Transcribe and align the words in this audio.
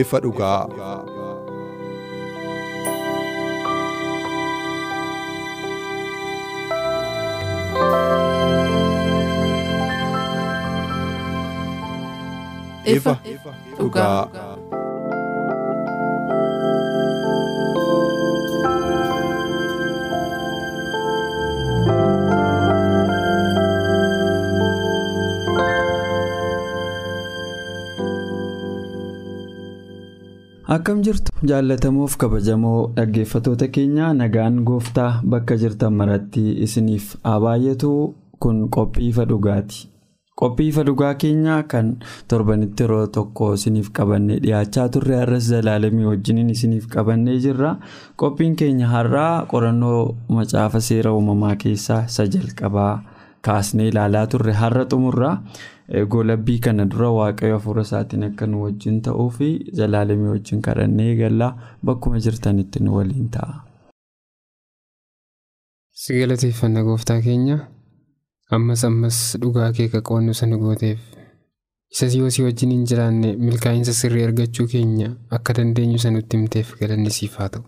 Ifa 0.00 0.20
dhugaa. 0.20 0.62
Ifa 12.86 13.18
dhugaa. 13.78 14.28
Akkam 30.76 31.02
jirtu 31.06 31.32
jaallatamuuf 31.50 32.16
kabajamoo 32.22 32.78
dhaggeeffatoota 32.96 33.68
keenya 33.74 34.12
nagaan 34.20 34.56
gooftaa 34.70 35.10
bakka 35.34 35.56
jirtan 35.62 35.94
maratti 36.00 36.44
isiniif 36.66 37.12
haa 37.24 37.40
baay'atu 37.44 37.90
kun 38.42 38.58
qophii 38.76 39.08
ifa 39.12 39.24
dhugaati. 39.30 39.78
Qophii 40.40 40.68
ifa 40.72 40.82
dhugaa 40.88 41.14
keenya 41.22 41.62
kan 41.72 41.92
torbanitti 42.28 42.82
yeroo 42.84 43.06
tokko 43.18 43.52
isiniif 43.58 43.88
qabannee 43.98 44.40
dhiyaachaa 44.46 44.88
turre 44.96 45.16
har'as 45.20 45.46
zalaalamii 45.52 46.04
wajjiniin 46.10 46.50
isiniif 46.56 46.88
qabannee 46.96 47.38
jirra. 47.46 47.70
Qophiin 48.20 48.56
keenya 48.56 48.88
har'aa 48.94 49.46
qorannoo 49.52 50.00
macaafa 50.28 50.80
seera 50.88 51.12
uumamaa 51.14 51.54
keessaa 51.64 52.02
isa 52.10 52.26
jalqabaa 52.34 52.92
kaasnee 53.48 53.88
ilaalaa 53.94 54.26
turre 54.26 54.52
har'a 54.60 54.84
xumurra. 54.90 55.32
Golabbii 55.88 56.58
kana 56.58 56.84
dura 56.84 57.10
waaqayyo 57.14 57.54
hafuura 57.58 57.82
isaatiin 57.86 58.22
akka 58.28 58.46
nu 58.46 58.62
wajjin 58.62 58.96
ta'uu 59.08 59.28
fi 59.36 59.48
zalaalamii 59.80 60.28
wajjin 60.34 60.62
kadhannee 60.62 61.06
eegallaa 61.10 61.52
bakkuma 61.90 62.18
jirtanitti 62.24 62.80
nu 62.82 62.96
waliin 62.96 63.28
ta'a. 63.36 63.62
Si 65.92 66.18
galateeffanna 66.20 66.82
gooftaa 66.88 67.20
keenya 67.26 67.58
ammas 68.58 68.84
ammas 68.90 69.20
dhugaa 69.44 69.70
kee 69.78 69.86
qo'annu 70.08 70.34
sana 70.40 70.56
gooteef 70.64 70.98
isas 71.94 72.14
yoo 72.18 72.30
si 72.34 72.42
wajjin 72.48 72.70
hin 72.74 72.84
jiraanne 72.90 73.32
milkaa'insa 73.46 73.92
sirrii 74.00 74.24
argachuu 74.28 74.66
keenya 74.74 75.08
akka 75.38 75.54
dandeenyu 75.60 75.98
sanutti 76.04 76.36
himteef 76.36 76.74
galanni 76.80 77.10
siif 77.20 77.36
haa 77.38 77.48
ta'u. 77.48 77.64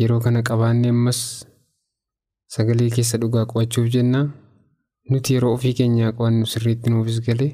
Yeroo 0.00 0.20
kana 0.24 0.42
qabaannee 0.50 0.90
ammas 0.96 1.20
sagalee 2.56 2.90
keessa 2.98 3.18
dhugaa 3.24 3.46
qo'achuuf 3.54 3.88
jenna. 3.94 4.28
Nuti 5.10 5.34
yeroo 5.34 5.52
ofii 5.56 5.74
keenyaa 5.80 6.12
qo'annu 6.20 6.46
sirriitti 6.52 6.90
nuufis 6.94 7.18
galee 7.26 7.50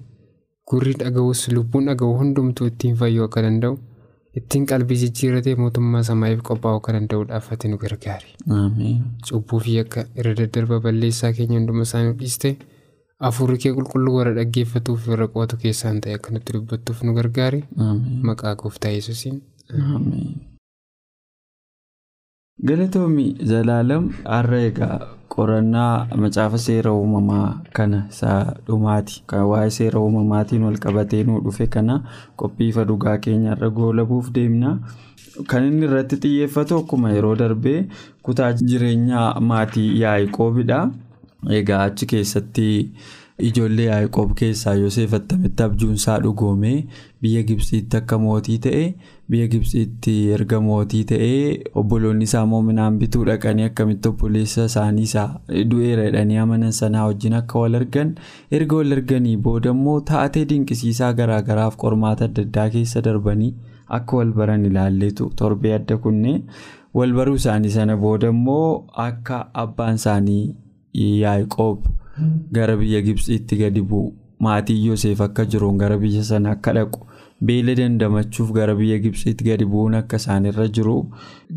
gurri 0.71 0.93
dhaga'us 1.01 1.43
lubbuun 1.57 1.87
dhaga'u 1.91 2.15
hundumtuu 2.21 2.67
ittiin 2.73 2.97
fayyuu 3.01 3.25
akka 3.29 3.43
danda'u 3.47 3.75
ittiin 4.41 4.65
qalbii 4.71 4.99
jijjiirratee 5.03 5.55
mootummaa 5.63 6.03
samaa'iif 6.11 6.41
qophaa'uu 6.51 6.81
akka 6.83 6.93
danda'u 6.97 7.25
dhaaffate 7.33 7.69
nu 7.73 7.77
gargaari. 7.83 8.31
Cubbuu 9.29 9.61
fi 9.67 9.79
akka 9.83 10.07
irra 10.21 10.33
daddarba 10.41 10.81
balleessaa 10.87 11.33
keenya 11.37 11.59
hunduma 11.61 11.83
isaanii 11.89 12.17
dhiiste 12.23 12.51
hafuurri 13.27 13.59
kee 13.65 13.73
qulqulluu 13.77 14.15
warra 14.17 14.33
dhaggeeffatuuf 14.39 15.07
warra 15.13 15.29
qo'atu 15.37 15.57
keessaan 15.67 16.01
ta'e 16.07 16.15
akka 16.19 16.35
nutti 16.37 16.53
dubbattuuf 16.57 17.03
nu 17.07 17.15
gargaari. 17.21 17.61
Maqaa 18.31 18.55
gooftaa 18.65 18.93
yesuusiin. 18.97 19.39
Galatoomi 22.69 23.27
Zalaalam 23.51 24.05
har'a 24.35 24.59
egaa 24.71 24.99
qorannaa 25.37 26.07
macaafa 26.23 26.59
seera 26.67 26.93
uumamaa 26.93 27.49
kana 27.77 27.99
isa 28.11 28.33
dhumaati. 28.67 29.23
Kan 29.27 29.43
waa'ee 29.51 29.71
seera 29.79 30.01
uumamaatiin 30.01 30.63
wal 30.67 30.79
qabatee 30.85 31.23
nuu 31.29 31.41
dhufe 31.47 31.67
kana 31.77 31.97
qophii 32.37 32.69
ifa 32.75 32.85
dhugaa 32.91 33.17
keenya 33.19 33.53
irra 33.57 33.71
goolabuuf 33.79 34.31
deemna. 34.37 34.79
Kan 35.51 35.65
inni 35.69 35.87
irratti 35.89 36.17
xiyyeeffatu 36.23 36.79
akkuma 36.83 37.11
yeroo 37.17 37.35
darbee 37.43 37.81
kutaa 38.23 38.53
jireenyaa 38.53 39.41
maatii 39.41 39.89
Yaaqoobidha. 40.03 40.79
Egaa 41.59 41.83
achi 41.89 42.07
keessatti 42.07 42.69
ijoollee 43.39 43.87
Yaaqoob 43.87 44.33
keessaa 44.41 44.75
Yoseef 44.81 45.15
attamitti 45.19 45.63
abjuunsaa 45.63 46.19
dhugoomee 46.25 46.77
biyya 47.23 47.43
Gibsiitti 47.49 47.97
akka 47.97 48.19
mootii 48.25 48.59
ta'e 48.67 48.83
biyya 49.31 49.47
Gibsiitti 49.55 50.15
erga 50.37 50.61
mootii 50.67 51.01
ta'ee 51.13 51.63
obboloonni 51.83 52.25
isaa 52.29 52.43
immoo 52.47 52.61
midhaan 52.69 52.99
bituu 53.01 53.25
dhaqanii 53.31 53.67
akkamitti 53.71 54.09
obboleessa 54.13 54.65
isaanii 54.71 55.03
isaa 55.09 55.27
du'eera 55.73 56.05
jedhanii 56.09 56.37
amanan 56.45 56.73
sanaa 56.79 57.07
wajjin 57.09 57.35
akka 57.41 57.59
wal 57.65 57.75
argan 57.81 58.15
erga 58.61 58.77
wal 58.83 58.93
arganii 58.99 59.37
booda 59.49 59.75
immoo 59.79 59.97
taatee 60.13 60.45
dinqisiisaa 60.55 61.13
garaagaraaf 61.23 61.77
qormaata 61.85 62.25
adda 62.31 62.43
addaa 62.49 62.69
keessa 62.77 63.03
darbanii 63.09 63.51
akka 63.99 64.17
wal 64.23 64.33
baran 64.39 64.65
ilaalleetu 64.71 65.29
torbee 65.43 65.75
adda 65.81 65.97
kunnee 66.07 66.37
wal 67.01 67.13
baruu 67.19 67.35
isaanii 67.43 67.71
sana 67.81 67.97
booda 68.07 68.29
immoo 68.37 68.71
akka 69.09 69.43
abbaan 69.67 69.95
isaanii 70.03 70.43
Yaaqoob 71.03 71.87
gara 72.53 72.77
biyya 72.77 73.01
Gibsiitti 73.09 73.57
gadi 73.65 73.83
bu'u 73.83 74.13
maatii 74.41 74.81
Yoseef 74.87 75.21
akka 75.21 75.45
jiruun 75.47 75.79
gara 75.79 75.99
biyya 75.99 76.23
sana 76.25 76.51
akka 76.59 76.73
dhaqu. 76.79 77.01
beela 77.49 77.73
dandamachuuf 77.79 78.51
gara 78.57 78.75
biyya 78.79 78.97
Gibsiitti 79.05 79.45
gadi 79.47 79.65
bu'uun 79.73 79.95
akka 79.99 80.17
isaanirra 80.21 80.65
jiru 80.77 80.95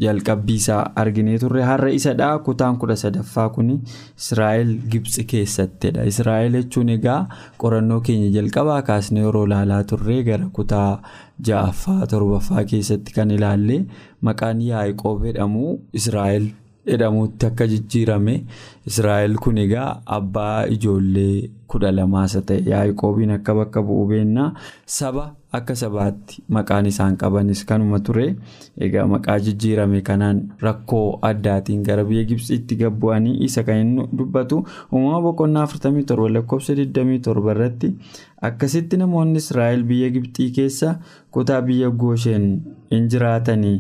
jalqabbii 0.04 0.56
isaa 0.62 0.80
arginee 1.02 1.38
turre 1.44 1.62
har'a 1.68 1.92
isadha 1.98 2.30
kutaan 2.48 2.80
kudha 2.82 2.96
sadaffaa 3.04 3.46
kun 3.56 3.70
Israa'el 4.18 4.74
Gibsi 4.92 5.24
keessattidha. 5.32 6.04
Israa'el 6.12 6.58
jechuun 6.60 6.90
egaa 6.98 7.20
qorannoo 7.62 8.02
keenya 8.10 8.30
jalqabaa 8.38 8.82
kaasnee 8.90 9.24
yeroo 9.28 9.46
ilaalaa 9.50 9.84
turre 9.92 10.18
gara 10.30 10.50
kutaa 10.60 10.92
ja'affaa 11.50 12.10
torbaffaa 12.14 12.64
keessatti 12.74 13.14
kan 13.20 13.32
ilaalle 13.38 13.78
maqaan 14.30 14.62
Yaaqoob 14.72 15.24
jedhamu 15.30 15.78
Israa'el 16.02 16.50
jedhamutti 16.92 17.46
akka 17.50 17.68
jijjiirame. 17.68 18.36
Israa'el 18.90 19.36
kun 19.44 19.58
egaa 19.66 19.90
abbaa 20.18 20.66
ijoollee 20.76 21.50
kudha 21.68 21.92
lamaasa 21.92 22.42
ta'e. 22.42 22.64
Yaaqoobiin 22.72 23.32
akka 23.38 23.56
bakka 23.60 23.84
bu'u 23.88 24.08
beennaa 24.12 24.50
saba 24.86 25.26
akka 25.58 25.76
sabaatti 25.80 26.42
maqaan 26.56 26.86
isaan 26.92 27.16
qabanis 27.20 27.64
kanuma 27.68 28.00
ture 28.08 28.26
egaa 28.86 29.06
maqaa 29.12 29.36
jijjiirame 29.46 30.02
kanaan 30.08 30.40
rakkoo 30.66 31.20
addaatiin 31.30 31.84
gara 31.88 32.04
biyya 32.10 32.24
Gibsiitti 32.32 32.76
gabbu'anii 32.82 33.36
isa 33.48 33.64
kan 33.68 33.80
inni 33.84 34.08
dubbatu 34.20 34.58
uumama 34.92 35.22
boqonnaa 35.28 35.64
47 35.74 36.34
lakkoofsa 36.36 36.76
27 36.80 37.54
irratti 37.54 37.92
akkasitti 38.50 39.00
namoonni 39.04 39.40
Israa'el 39.44 39.84
biyya 39.92 40.10
Gibxii 40.16 40.50
keessa 40.58 40.90
kutaa 41.32 41.62
biyya 41.70 41.90
Goosheen 42.02 42.50
hin 42.92 43.08
jiraatanii 43.14 43.78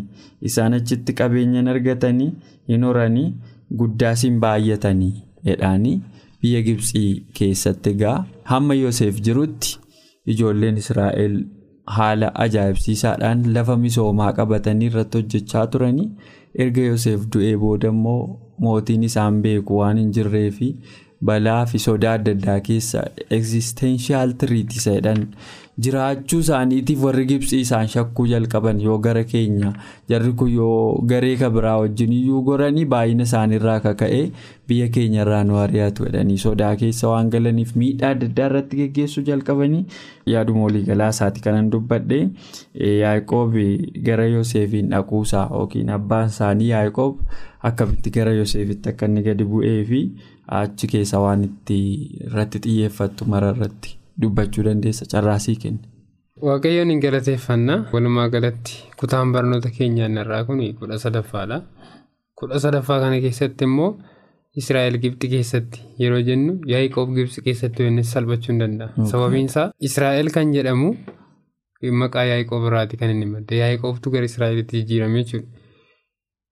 isaan 0.51 0.73
achitti 0.79 1.13
qabeenyan 1.19 1.67
argatanii 1.73 2.29
hin 2.73 2.83
horanii 2.89 3.27
guddaas 3.81 4.23
hin 4.29 4.39
baay'atanii 4.45 5.11
jedhanii 5.51 5.97
biyya 6.41 6.63
Gibxii 6.69 7.11
keessatti 7.41 7.95
egaa 7.97 8.17
hamma 8.53 8.73
Yoseef 8.83 9.19
jirutti 9.29 9.77
ijoolleen 10.31 10.77
Israa'el. 10.85 11.37
Haala 11.95 12.29
ajaa'ibsiisaadhaan 12.45 13.43
lafa 13.57 13.75
misoomaa 13.83 14.31
qabatanii 14.39 14.87
irratti 14.91 15.17
hojjechaa 15.21 15.65
turanii 15.75 16.07
erga 16.65 16.81
Yoseef 16.91 17.25
du'ee 17.35 17.55
booda 17.63 17.91
immoo 17.95 18.19
mootiin 18.65 19.03
isaan 19.09 19.41
beeku 19.45 19.77
waan 19.81 19.97
hin 20.01 20.11
jirree 20.17 20.49
fi 20.59 20.69
balaa 21.29 21.61
fi 21.71 21.79
sodaa 21.85 22.13
adda 22.19 22.31
addaa 22.37 22.57
keessa 22.69 23.03
egzistenshaal 23.37 24.33
tiriit 24.43 24.75
isa 24.79 24.93
jedhan 24.97 25.23
jiraachuu 25.85 26.39
isaaniitiif 26.43 27.01
warri 27.05 27.25
gibsii 27.29 27.59
isaan 27.63 27.87
shakkuu 27.93 28.25
jalqaban 28.29 28.79
yoo 28.85 28.97
gara 29.07 29.23
keenya 29.31 29.71
jarri 30.11 30.31
kun 30.41 30.49
yoo 30.53 31.01
garee 31.11 31.35
kabiraa 31.41 31.75
wajjin 31.81 32.13
iyyuu 32.19 32.41
goranii 32.47 32.85
baay'ina 32.93 33.23
isaaniirraa 33.29 33.75
kaka'ee 33.83 34.23
biyya 34.71 34.87
keenyarraa 34.95 35.41
nu 35.49 35.59
ari'atu 35.63 36.07
jedhanii 36.07 36.37
sodaa 36.45 36.71
keessa 36.83 37.11
waan 37.11 37.29
galaniif 37.35 37.75
miidhaa 37.81 38.09
adda 38.15 38.25
addaa 38.31 38.47
irratti 38.51 38.79
geggeessuu 38.81 39.23
jalqabanii 39.29 39.83
yaaduma 40.33 40.63
waliigalaa 40.69 41.09
isaati 41.15 41.45
kanan 41.49 41.69
dubbadhe 41.75 42.19
yaaqoob 43.03 43.59
gara 44.09 44.25
yooseefiin 44.33 44.89
dhaquusaa 44.95 45.45
yookiin 45.51 45.93
abbaan 45.99 46.33
isaanii 46.33 46.71
yaaqoob 46.73 47.21
akkamitti 47.71 48.15
gara 48.17 48.33
yooseefitti 48.39 48.89
akka 48.95 49.05
inni 49.13 49.23
gadi 49.29 49.45
bu'ee 49.53 49.77
fi 49.93 50.01
achi 50.63 50.87
keessa 50.95 51.19
waan 51.27 51.47
irratti 51.77 52.59
xiyyeeffattu 52.65 53.25
mara 53.35 53.53
irratti. 53.55 53.96
Dubbachuu 54.21 54.63
dandeessa 54.67 55.05
carraasii 55.13 55.55
kenna. 55.63 55.79
Waaqayyoon 56.47 56.89
hin 56.93 56.99
galateeffannaa 57.05 57.77
walumaa 57.93 58.27
galatti 58.35 58.75
kutaan 58.99 59.31
barnoota 59.35 59.69
keenyaa 59.77 60.09
irraa 60.23 60.43
kun 60.49 60.61
kudha 60.79 60.97
sadaffaadha. 61.05 61.61
Kudha 62.39 62.59
sadaffaa 62.65 62.99
kana 63.03 63.19
keessatti 63.25 63.65
immoo 63.69 63.91
Israa'el 64.61 64.97
Gibxi 65.03 65.27
keessatti 65.31 65.81
yeroo 66.03 66.21
jennu 66.27 66.53
Yaaqoob 66.73 67.09
Gibxi 67.15 67.41
keessatti 67.47 67.83
yoonnis 67.83 68.11
salphachuu 68.13 68.51
hin 68.53 68.59
danda'a. 68.63 69.05
Sababiin 69.11 69.45
isaa 69.51 69.65
Israa'el 69.89 70.29
kan 70.35 70.53
jedhamu 70.57 70.93
maqaa 72.03 72.23
Yaaqoob 72.31 72.65
irraati 72.69 72.97
kan 73.01 73.09
inni 73.15 73.25
madde. 73.33 73.57
Yaaqoobtu 73.63 74.11
gara 74.15 74.25
Israa'elitti 74.31 74.77
jijjiirame 74.81 75.23
jechuudha. 75.23 75.47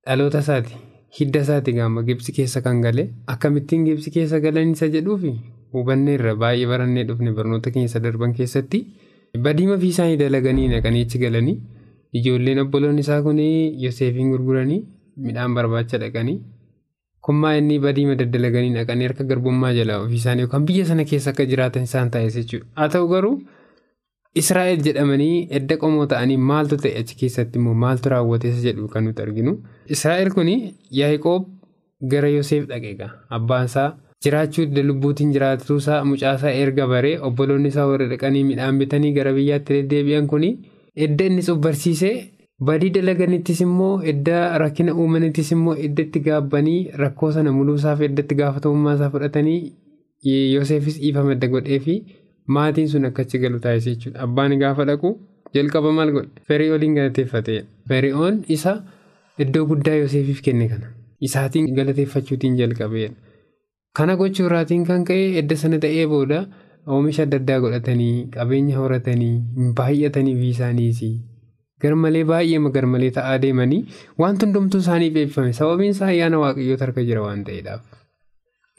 Dhaloota 0.08 0.40
isaati. 0.46 0.76
Hidda 1.20 1.42
isaati 1.46 1.74
gaama 1.78 2.04
Gibxi 2.10 2.32
keessa 2.38 2.62
kan 2.62 2.82
gale 2.86 3.04
akkamittiin 3.34 3.86
Gibxi 3.90 4.12
keessa 4.18 4.40
galan 4.46 4.72
isa 4.78 4.88
jedhuufi 4.98 5.34
hubanneerra 5.76 6.36
baay'ee 6.44 6.68
barannee 6.72 7.04
dhufne 7.12 7.32
barnoota 7.38 7.72
keessa 7.78 8.00
darban 8.08 8.34
keessatti 8.40 8.80
badiima 9.48 9.78
fi 9.84 9.88
isaanii 9.94 10.18
dalaganii 10.24 10.68
naqanii 10.74 11.06
achi 11.08 11.20
galanii 11.24 11.56
ijoolleen 12.20 12.60
obboloonni 12.66 13.02
isaa 13.06 13.22
kun 13.26 13.40
Yoseefiin 13.86 14.30
gurguranii 14.34 14.82
midhaan 15.28 15.56
barbaacha 15.58 15.98
dhaqanii 16.04 16.38
kummaa 17.28 17.54
inni 17.60 17.80
badiima 17.86 18.16
daddalaganii 18.22 18.74
naqanii 18.78 19.08
harka 19.10 19.24
garbummaa 19.32 19.74
jala 19.80 20.00
ofii 20.06 20.20
isaanii 20.22 20.46
yookaan 20.48 20.66
biyya 20.72 20.86
sana 20.92 21.06
keessa 21.12 21.32
akka 21.34 21.46
jiraatan 21.52 21.84
isaan 21.90 22.12
taasise 22.16 22.42
jechuudha. 22.44 22.68
Haa 22.78 22.90
ta'u 22.96 23.08
garuu 23.14 23.36
Israa'el 24.42 24.82
jedhamanii 24.86 25.48
edda 25.60 25.78
qomoo 25.84 26.06
ta'anii 26.14 26.38
maaltu 26.52 26.78
ta'e 26.86 26.94
achi 27.02 27.16
keessatti 27.22 27.60
immoo 27.60 27.74
maaltu 27.84 28.10
raawwateessa 28.14 28.64
jedhu 28.68 28.88
kan 28.96 29.06
nuti 29.08 29.22
arginu. 29.26 29.54
Israa'el 29.96 30.30
kun 30.38 30.50
Yaaqoob 31.02 31.46
gara 32.14 32.30
Yoseef 32.38 32.66
dhaqeega 32.72 33.08
abbaan 33.40 33.66
isaa. 33.72 33.90
Jiraachuu 34.24 34.66
lubbuutiin 34.90 35.32
jiraatu 35.36 35.78
isaa 35.82 36.04
mucaasaa 36.12 36.54
erga 36.62 36.88
baree 36.94 37.16
obboloonni 37.30 37.68
isaa 37.74 37.88
warra 37.92 38.08
dhaqanii 38.14 38.44
midhaan 38.52 38.80
bitanii 38.82 39.12
gara 39.18 39.34
biyyaatti 39.38 39.74
deddeebi'an 39.80 40.28
kun 40.34 40.46
edda 41.06 41.26
innis 41.30 41.50
of 41.54 41.58
barsiisee 41.66 42.14
badii 42.68 42.90
dalaganittis 42.98 43.62
immoo 43.66 43.94
edda 44.12 44.38
rakkina 44.64 44.94
uumanittis 45.02 45.52
immoo 45.56 45.76
edda 45.88 46.04
itti 46.08 46.20
gaabbanii 46.28 46.78
rakkoo 47.04 47.32
sana 47.38 47.52
muluusaaf 47.58 48.02
edda 48.08 48.24
itti 48.26 48.36
gaafatamummaa 48.42 48.96
isaa 49.00 49.10
fudhatanii 49.16 49.60
Yoseefis 50.34 50.96
dhiifama 51.02 51.32
adda 51.36 51.48
godhee 51.56 51.80
fi 51.88 51.96
maatiin 52.56 52.88
sun 52.94 53.06
akkachi 53.10 53.38
galu 53.44 53.60
taasise 53.66 53.92
jechuudha. 53.96 54.22
Abbaan 54.26 54.56
gaafa 54.62 54.86
dhaqu 54.90 55.10
jalqaba 55.58 55.92
maal 55.98 56.12
godhe 56.16 56.42
feri'ooliin 56.52 56.96
galateeffatee 56.98 57.60
feri'oon 57.92 58.40
isa 58.56 58.74
iddoo 59.46 59.66
guddaa 59.72 59.96
Yoseefiif 60.02 60.42
kenne 60.48 60.68
kana 60.72 60.88
isaatiin 61.30 61.68
galateeffachuutiin 61.78 62.58
jalqabeedha. 62.62 63.14
Kana 63.98 64.16
gochuu 64.20 64.46
irraatiin 64.50 64.86
kan 64.88 65.04
ka'e 65.10 65.26
edda 65.42 65.56
sana 65.62 65.78
ta'ee 65.84 66.06
booda 66.14 66.40
oomisha 66.96 67.24
adda 67.28 67.38
addaa 67.42 67.60
godhatanii 67.66 68.16
qabeenya 68.36 68.78
horatanii 68.80 69.36
baay'atanii 69.78 70.34
fi 70.40 70.50
isaaniis 70.56 71.00
garmalee 71.84 72.24
baay'ee 72.32 72.72
garmalee 72.78 73.12
ta'aa 73.18 73.38
deemanii 73.46 73.80
wanti 74.24 74.46
hundumtuu 74.48 74.82
isaaniif 74.86 75.16
eebbifame 75.22 75.54
sababiin 75.60 75.96
isaa 75.96 76.10
ayyaana 76.14 76.42
waaqayyoota 76.44 76.86
harka 76.88 77.06
jira 77.10 77.22
waan 77.28 77.46
ta'eedhaaf. 77.50 77.82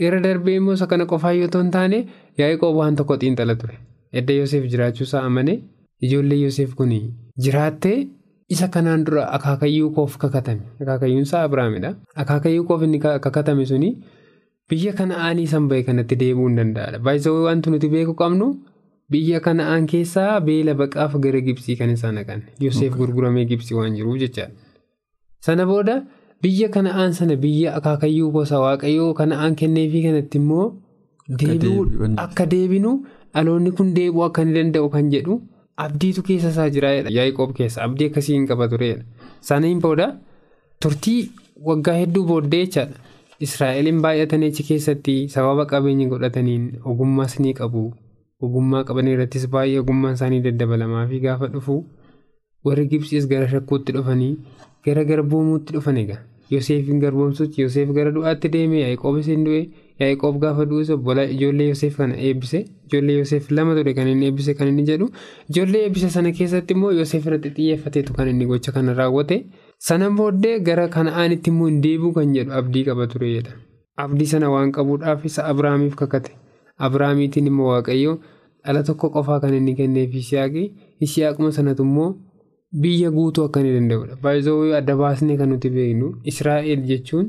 Irra 0.04 0.20
darbee 0.26 0.56
immoo 0.60 0.74
isa 0.78 0.86
kana 0.92 1.06
qofaa 1.12 1.32
yoo 1.38 1.48
taane 1.76 1.98
Yaaqoob 2.40 2.76
waan 2.80 2.96
tokko 3.00 3.16
xiinxala 3.22 3.54
ture. 3.62 3.78
Edda 4.12 4.32
Yoseef 4.40 4.68
jiraachuusaa 4.72 5.22
amane 5.30 5.54
ijoollee 6.08 6.40
Yoseef 6.42 6.74
kun 6.80 6.92
jiraattee 7.46 7.96
isa 8.56 8.68
kanaan 8.68 9.04
dura 9.06 9.24
akaakayyuu 9.38 9.90
koof 9.96 10.18
kakatame. 10.18 10.60
Akaakayyuun 10.82 11.22
isaa 11.22 11.42
Abiraamidha. 11.48 11.94
Akaakayyuu 12.24 12.64
koof 12.64 12.82
kakatame 13.20 13.66
suni. 13.66 13.90
Biyya 14.70 14.92
kana'aanii 14.98 15.46
san 15.46 15.68
bahe 15.70 15.82
kanatti 15.88 16.16
deebi'uu 16.20 16.48
hin 16.48 16.56
danda'adha. 16.58 16.98
Baay'isawwan 16.98 17.44
wanti 17.48 17.70
nuti 17.70 17.88
beeku 17.92 18.14
qabnu 18.20 18.46
biyya 19.14 19.40
kana'aan 19.44 19.86
keessaa 19.92 20.40
beela 20.46 20.74
baqaaf 20.80 21.14
gara 21.26 21.40
Gibsii 21.48 21.76
kan 21.80 21.90
isaan 21.94 22.16
dhaqan. 22.18 22.42
Yoseef 22.64 22.96
gurguramee 23.00 23.44
Gibsii 23.52 23.76
waan 23.78 23.94
jiruuf 23.98 24.18
jechaadha. 24.24 24.50
Sana 25.40 25.66
booda 25.70 25.96
biyya 26.42 26.68
kana'aan 26.78 27.12
sana 27.20 27.36
biyya 27.44 27.76
akaakayyuu 27.78 28.32
gosa 28.38 28.58
waaqayyoo 28.64 29.14
kana'aan 29.20 29.54
kenneefii 29.62 30.02
kanatti 30.08 30.38
immoo 30.42 30.66
akka 32.26 32.46
deebinu 32.50 32.96
dhaloonni 33.34 33.70
kun 33.78 33.94
deebi'uu 33.94 34.24
akka 34.28 34.42
inni 34.42 34.54
danda'u 34.58 34.90
kan 34.98 35.10
jedhu 35.14 35.40
abdiitu 35.86 36.22
keessa 36.26 36.50
isaa 36.54 36.68
jira. 36.74 36.90
Yaaqoob 37.18 37.54
keessa 37.62 37.82
abdii 37.86 38.10
akkasii 38.10 38.34
hin 38.40 38.46
qaba 38.50 38.68
turedha. 38.68 39.04
Saniin 39.40 39.78
booda 39.80 40.14
turtii 40.82 41.20
waggaa 41.70 41.94
hedduu 42.02 42.24
booddee 42.32 42.64
jechaadha. 42.66 42.98
Israa'eliin 43.44 43.98
baay'atanii 44.04 44.48
achi 44.52 44.64
keessatti 44.68 45.14
sababa 45.34 45.66
qabeenya 45.72 46.06
godhataniin 46.12 46.64
ogummaas 46.92 47.38
ni 47.40 47.52
qabu. 47.58 47.82
Ogummaa 48.46 48.84
qaban 48.88 49.08
irrattis 49.12 49.44
baay'ee 49.56 49.80
ogummaan 49.82 50.14
isaanii 50.18 50.40
daddabalamaa 50.46 51.06
fi 51.10 51.20
gaafa 51.26 51.48
dhufu 51.56 51.76
warri 52.64 52.86
Gibsiis 52.92 53.28
gara 53.32 53.48
shakkuutti 53.52 53.92
dhufanii 53.96 54.32
gara 54.86 55.04
garboomuutti 55.10 55.72
dhufan 55.76 55.96
egaa. 56.04 56.18
Yoseefin 56.50 57.00
garboomsutti 57.02 57.62
Yoseef 57.62 57.88
gara 57.94 58.10
du'aatti 58.16 58.48
deeme 58.56 58.80
Yaaqoobis 58.80 59.26
hin 59.32 59.44
du'e 59.46 59.62
Yaaqoob 60.00 60.36
gaafa 60.44 60.64
du'us 60.72 60.90
obbolaa 60.96 61.24
ijoollee 61.36 61.68
Yoseef 61.72 61.96
kana 62.00 62.14
eebbise 62.28 62.60
ijoollee 62.86 63.16
Yoseef 63.18 63.50
lama 63.50 63.74
ture 63.78 63.94
kan 63.94 64.08
inni 64.12 64.26
eebbise 64.30 64.54
kan 64.60 64.68
inni 64.72 64.84
jedhu 64.90 65.08
ijoollee 65.50 65.82
eebbise 65.88 66.10
sana 66.16 66.32
keessatti 66.40 66.74
immoo 66.78 66.92
Yoseef 67.00 67.26
irratti 67.26 67.50
xiyyeeffateetu 67.56 68.14
kan 68.18 68.28
inni 68.34 68.46
gocha 68.52 68.72
kana 68.72 68.94
raawwate. 69.00 69.40
Sana 69.78 70.08
booddee 70.10 70.58
gara 70.66 70.88
kana'aanitti 70.88 71.50
immoo 71.52 71.66
hin 71.68 71.80
deebi'u 71.84 72.12
kan 72.16 72.32
jedhu 72.34 72.52
abdii 72.60 72.84
qaba 72.88 73.06
tureedha. 73.14 73.52
Abdii 74.04 74.26
sana 74.30 74.48
waan 74.50 74.72
qabuudhaaf 74.76 75.24
isa 75.30 75.44
Abiraamiif 75.50 75.94
kakate. 76.00 76.32
Abiraamiitiin 76.88 77.46
immoo 77.50 77.68
Waaqayyo 77.72 78.14
dhala 78.64 78.82
tokko 78.88 79.10
qofaa 79.16 79.40
kan 79.40 79.54
inni 79.58 79.74
kenneef 79.80 80.14
Isiyaaqi. 80.22 80.64
Isiyaaquma 81.06 81.52
sanatu 81.58 81.82
immoo 81.88 82.08
biyya 82.82 83.10
guutuu 83.10 83.44
akka 83.44 83.60
inni 83.60 83.74
danda'udha. 83.78 84.16
Baay'ee 84.22 84.74
adda 84.80 84.96
baasnee 84.96 85.36
kan 85.36 85.48
nuti 85.54 85.70
beeknu 85.70 86.12
Israa'el 86.32 86.82
jechuun 86.90 87.28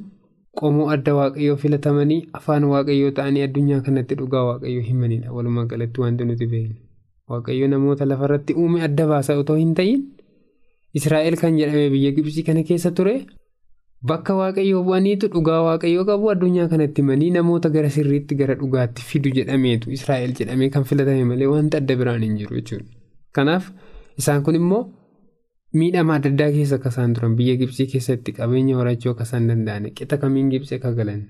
qomoo 0.62 0.90
adda 0.96 1.16
Waaqayyoo 1.20 1.58
filatamanii 1.64 2.22
afaan 2.40 2.64
Waaqayyoo 2.74 3.12
ta'anii 3.22 3.44
addunyaa 3.48 3.82
kanatti 3.90 4.16
dhugaa 4.22 4.44
Waaqayyoo 4.52 4.84
himanidha. 4.92 5.32
Walumaa 5.36 5.66
galatti 5.66 6.02
wanti 6.02 6.26
nuti 6.32 6.48
beeknu. 6.54 6.76
Waaqayyo 7.30 7.68
namoota 7.68 8.06
lafarratti 8.06 8.54
uume 8.54 8.82
adda 8.88 9.08
baasa 9.08 9.38
otoo 9.44 9.56
hin. 9.64 9.76
Israa'el 11.00 11.36
kan 11.42 11.58
jedhame 11.60 11.90
biyya 11.94 12.12
Gibsii 12.18 12.44
kana 12.50 12.64
keessa 12.70 12.92
ture 12.98 13.16
bakka 14.10 14.34
waaqayyoo 14.40 14.84
bu'aniitu 14.88 15.28
dhugaa 15.34 15.62
waaqayyoo 15.68 16.06
qabu 16.10 16.30
addunyaa 16.34 16.68
kanatti 16.74 17.02
himanii 17.04 17.30
namoota 17.38 17.70
gara 17.76 17.90
sirriitti 17.96 18.36
gara 18.42 18.56
dhugaatti 18.62 19.02
fidu 19.10 19.32
jedhameetu 19.38 19.92
Israa'el 19.98 20.34
jedhamee 20.40 20.70
kan 20.76 20.84
filatame 20.92 21.24
malee 21.32 21.50
wanta 21.54 21.78
adda 21.82 21.96
biraan 22.02 22.24
hin 22.28 22.38
jiru 22.42 22.56
jechuudha. 22.60 22.86
Kanaaf 23.36 23.72
isaan 24.22 24.44
kun 24.46 24.56
immoo 24.62 24.84
miidhama 25.82 26.16
adda 26.20 26.30
addaa 26.34 26.52
keessa 26.58 26.76
akka 26.80 26.90
isaan 26.96 27.14
turan 27.18 27.36
biyya 27.42 27.56
Gibsii 27.64 27.88
keessatti 27.94 28.32
qabeenya 28.40 28.78
horachuu 28.80 29.12
akka 29.16 29.24
isaan 29.30 29.48
danda'an 29.52 29.90
qixa 30.00 30.18
kamiin 30.24 30.50
Gibsii 30.56 30.78
akka 30.80 30.94
galan 31.02 31.22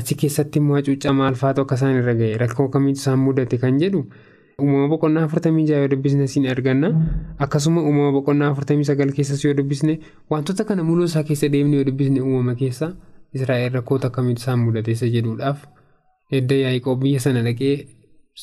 achi 0.00 0.14
keessatti 0.24 0.58
immoo 0.64 0.76
hacuuccaa 0.80 1.12
maalfaatu 1.22 1.64
akka 1.66 1.74
isaan 1.80 1.98
irra 2.02 2.14
ga'e 2.20 2.36
rakkoo 2.44 2.68
kamiitu 2.76 3.00
isaan 3.04 3.18
mudate 3.26 3.58
kan 3.64 3.78
jedhu. 3.84 4.02
Uumama 4.62 4.88
boqonnaa 4.92 5.24
afurtamii 5.28 5.64
jaha 5.68 5.80
yoo 5.84 5.88
dubbisne 5.92 6.48
arganna 6.54 6.88
akkasuma 7.46 7.80
uumama 7.82 8.12
boqonnaa 8.16 8.50
afurtamii 8.52 8.84
sagal 8.90 9.12
keessas 9.16 9.44
yoo 9.44 9.54
dubbisne 9.60 9.94
wantoota 10.30 10.64
kana 10.68 10.84
muluu 10.90 11.04
isaa 11.10 11.22
keessa 11.30 11.48
deemnee 11.54 11.78
yoo 11.80 11.84
dubbisne 11.88 12.20
uumama 12.20 12.54
keessa 12.60 12.92
Israa'el 13.38 13.72
rakkoota 13.78 14.06
akkamitti 14.12 14.42
isaan 14.42 14.60
mudateessa 14.66 15.06
jedhuudhaaf 15.16 15.58
edda 16.38 16.54
Yaaqoob 16.64 17.00
biyya 17.02 17.20
sana 17.26 17.42
dhaqee 17.48 17.74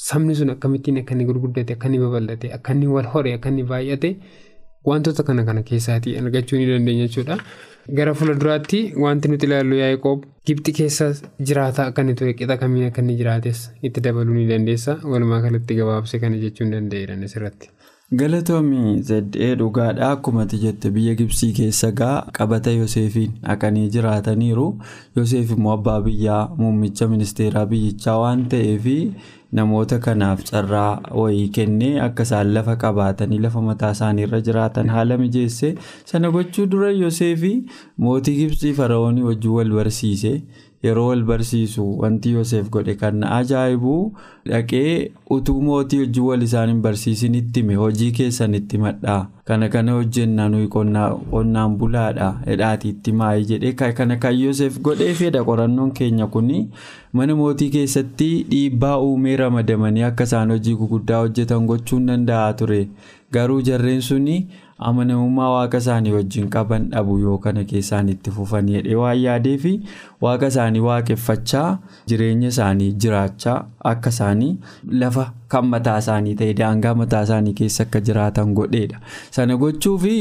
sabni 0.08 0.36
sun 0.40 0.50
akkamittiin 0.56 0.98
akka 1.02 1.14
inni 1.16 1.26
gurguddate 1.30 1.74
akka 1.78 1.88
inni 1.90 2.00
babal'ate 2.04 2.54
akka 2.58 2.74
inni 2.78 2.88
wal 2.96 3.08
hore 3.14 3.34
akka 3.38 3.50
inni 3.54 3.64
baay'ate 3.72 4.10
wantoota 4.92 5.24
kana 5.28 5.44
kana 5.50 5.62
keessaatii 5.70 6.18
argachuu 6.22 6.58
ni 6.60 6.66
dandeenya 6.72 7.08
jechuudha. 7.08 7.38
Gara 7.88 8.14
fuulduraatti 8.14 8.94
wanti 9.04 9.28
nuti 9.32 9.46
ilaallu 9.46 9.76
Yaaqoob 9.80 10.24
Gibxi 10.46 10.72
keessa 10.80 11.08
jiraataa 11.50 11.86
akka 11.92 12.02
inni 12.02 12.14
ture 12.16 12.34
kamiin 12.34 12.86
akka 12.88 13.02
inni 13.02 13.16
jiraates 13.16 13.72
itti 13.84 14.02
dabaluu 14.02 14.34
ni 14.34 14.48
dandeessa. 14.48 15.00
Walumaa 15.04 15.42
galatti 15.42 15.76
gabaabsee 15.76 16.20
kana 16.20 16.38
jechuun 16.38 16.72
danda'eeran 16.72 17.24
asirratti. 17.24 17.70
Galatoomii 18.20 19.02
ZDA 19.08 19.56
dhugaadhaa 19.56 20.12
akkuma 20.12 20.46
jette 20.46 20.90
biyya 20.92 21.16
Gibsii 21.16 21.52
keessa 21.54 21.92
gaa 21.92 22.26
qabata 22.38 22.72
Yoseefiin 22.72 23.36
dhaqanii 23.44 23.90
jiraataniiru. 23.96 24.68
Yoseef 25.18 25.52
immoo 25.58 25.74
abbaa 25.74 26.02
biyyaa 26.02 26.56
muummicha 26.58 27.08
ministeeraa 27.08 27.66
biyyichaa 27.66 28.18
waan 28.22 28.48
ta'eef 28.50 28.88
namoota 29.58 29.98
kanaaf 30.06 30.44
carraa 30.50 31.02
wayii 31.22 31.50
kennee 31.58 32.00
akka 32.08 32.24
isaan 32.28 32.54
lafa 32.58 32.76
qabaatanii 32.84 33.40
lafa 33.46 33.62
mataa 33.68 33.92
isaanii 33.98 34.24
irra 34.28 34.42
jiraatan 34.48 34.90
haala 34.96 35.18
mijeesse 35.18 35.76
sana 36.12 36.32
gochuu 36.32 36.66
dura 36.74 36.92
Yoseefi 36.92 37.54
mootii 37.98 38.36
Gibsii 38.40 38.74
Fara'oonii 38.82 39.24
wajjin 39.30 39.52
wal 39.52 39.72
barsiise. 39.80 40.34
Yeroo 40.84 41.08
wal 41.08 41.24
barsiisu 41.28 41.86
wanti 42.00 42.32
Yoseef 42.34 42.70
godhe 42.72 42.94
kan 42.96 43.16
na 43.22 43.32
ajaa'ibu 43.38 43.96
dhaqee 44.50 45.12
utuu 45.36 45.62
mootii 45.62 46.00
wajjin 46.00 46.24
wal 46.24 46.42
isaan 46.46 46.70
hin 46.72 46.80
barsiisin 46.86 47.36
itti 47.40 47.60
hime 47.62 47.76
hojii 47.82 48.12
keessan 48.20 48.56
itti 48.60 48.78
madhaa 48.84 49.28
kana 49.50 49.70
kana 49.74 49.92
hojjennaa 49.98 50.46
nuyi 50.54 50.68
qonnaan 50.76 51.76
bulaadha 51.82 52.30
hidhaati 52.46 52.90
itti 52.96 53.12
maayii 53.24 53.46
jedhee 53.52 53.92
kana 54.00 54.16
kan 54.16 54.40
Yoseef 54.44 54.80
godhee 54.88 55.14
fedha 55.24 55.44
qorannoon 55.52 55.92
keenya 56.00 56.28
kuni 56.38 56.62
mana 57.14 57.36
mootii 57.42 57.70
keessatti 57.76 58.30
dhiibbaa 58.54 58.96
uumee 59.10 59.36
ramadamanii 59.44 60.04
akka 60.12 60.24
isaan 60.32 60.52
hojii 60.56 60.76
guguddaa 60.86 61.20
hojjetan 61.28 61.68
gochuun 61.74 62.06
danda'a 62.14 62.54
ture 62.54 62.82
garuu 63.32 63.62
jarreen 63.62 64.02
suni. 64.02 64.40
amanamummaa 64.88 65.48
waaqa 65.52 65.78
isaanii 65.82 66.12
wajjin 66.16 66.46
qaban 66.52 66.84
dhabu 66.92 67.18
yoo 67.22 67.38
kana 67.46 67.64
keessaan 67.72 68.10
itti 68.12 68.32
fufanii 68.36 68.76
jedhee 68.78 68.96
waan 69.00 69.18
yaadee 69.22 69.56
fi 69.64 69.72
waaqa 70.26 70.48
isaanii 70.54 70.80
waaqeffachaa 70.90 71.68
jireenya 72.12 72.48
isaanii 72.54 72.92
jiraachaa 73.04 73.58
akka 73.92 74.10
isaanii 74.16 74.52
lafa 75.04 75.26
kan 75.54 75.66
mataa 75.74 75.98
isaanii 76.04 76.34
ta'e 76.40 76.54
daangaa 76.60 76.94
mataa 77.02 77.22
isaanii 77.28 77.54
keessa 77.60 77.84
akka 77.86 78.00
jiraatan 78.10 78.52
godheedha. 78.58 79.00
Sana 79.38 79.56
gochuu 79.62 79.96
fi 80.04 80.12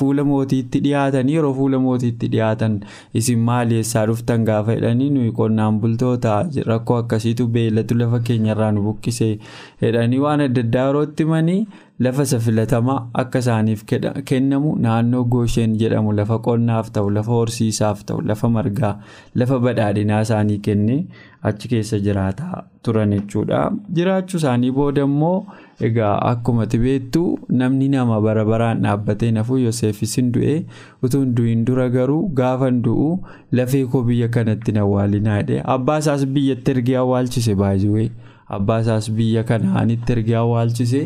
fuula 0.00 0.24
mootiitti 0.30 0.80
dhiyaatan 0.86 1.28
yeroo 1.34 1.54
fuula 1.60 1.78
mootiitti 1.86 2.28
dhiyaatan 2.34 2.74
isin 3.22 3.38
maali 3.48 3.78
eessaa 3.80 4.04
dhuftan 4.10 4.44
gaafa 4.50 4.74
jedhanii 4.76 5.10
nuyi 5.14 5.32
qonnaan 5.38 5.80
bultoota 5.80 6.34
rakkoo 6.72 6.96
akkasiitu 7.04 7.46
beellatu 7.56 7.94
lafa 8.02 8.20
keenyarraa 8.28 8.72
nu 8.72 8.82
buqqisee 8.90 9.32
jedhanii 9.86 10.18
waan 10.26 10.40
adda 10.48 10.60
addaa 10.68 10.86
yeroo 10.90 11.02
itti 11.08 11.22
himanii 11.28 11.58
lafa 12.04 12.22
isa 12.28 12.38
filatamaa 12.44 12.98
akka 13.22 13.38
isaaniif 13.44 13.82
kennamu 14.30 14.76
naannoo 14.86 15.24
goosheen 15.34 15.76
jedhamu 15.82 16.12
lafa 16.20 16.38
qonnaaf 16.46 16.90
ta'u 16.96 17.10
lafa 17.18 17.32
horsiisaaf 17.40 18.04
ta'u 18.08 18.20
lafa 18.30 18.48
margaa 18.58 18.94
lafa 19.44 19.58
badhaadhinaa 19.68 20.20
isaanii 20.28 20.58
kennee 20.68 21.04
achi 21.50 21.68
keessa 21.74 21.98
jiraataa 22.06 22.62
turan 22.82 23.10
jechuudha. 23.14 23.60
Jiraachuu 23.98 24.38
isaanii 24.40 24.70
booda 24.78 25.02
immoo 25.08 25.46
egaa 25.88 26.14
akkuma 26.30 26.66
beektu 26.84 27.22
namni 27.60 27.88
nama 27.94 28.20
bara 28.26 28.44
baraan 28.50 28.82
dhaabbatee 28.86 29.30
nafuu 29.38 29.58
yoseefis 29.66 30.16
hin 30.20 30.32
du'e 30.36 30.56
utuu 31.02 31.20
hin 31.24 31.34
du'in 31.40 31.64
dura 31.70 31.88
garuu 31.96 32.28
gaafa 32.40 32.66
hin 32.70 32.82
du'u 32.88 33.08
lafee 33.60 33.84
koo 33.94 34.02
biyya 34.10 34.28
kanatti 34.38 34.70
hin 34.72 34.80
awwaalinaa 34.86 35.38
jedhee 35.42 35.62
abbaa 35.76 35.98
isaas 36.04 36.26
biyyatti 36.38 36.70
ergee 36.76 36.96
awwaalchise 37.04 37.54
baay'ee 37.64 38.08
abbaa 38.58 38.80
isaas 38.86 39.10
biyya 39.20 39.42
kanaanitti 39.52 40.12
ergee 40.18 40.36
awwaalchise. 40.44 41.02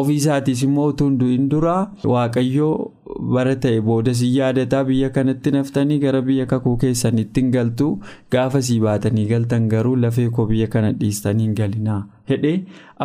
Ofii 0.00 0.16
isaatiis 0.20 0.62
immoo 0.66 0.86
hin 1.00 1.18
du'in 1.20 1.44
dura 1.52 1.74
waaqayyoo 2.12 2.72
bara 3.34 3.54
ta'e 3.66 3.80
booda 3.88 4.14
si 4.20 4.30
yaadataa 4.38 4.82
biyya 4.88 5.10
kanatti 5.18 5.50
naftanii 5.56 5.98
gara 6.06 6.20
biyya 6.30 6.46
kakuu 6.54 6.74
keessanitti 6.82 7.40
hin 7.44 7.50
galtu 7.58 7.86
gaafa 8.36 8.62
sii 8.70 8.80
baatanii 8.86 9.26
galtan 9.34 9.68
garuu 9.74 9.94
lafee 10.06 10.28
koo 10.38 10.46
biyya 10.50 10.66
kana 10.74 10.92
dhiistanii 11.02 11.46
hin 11.48 11.54
galinaa. 11.60 12.00
Hedhee 12.32 12.56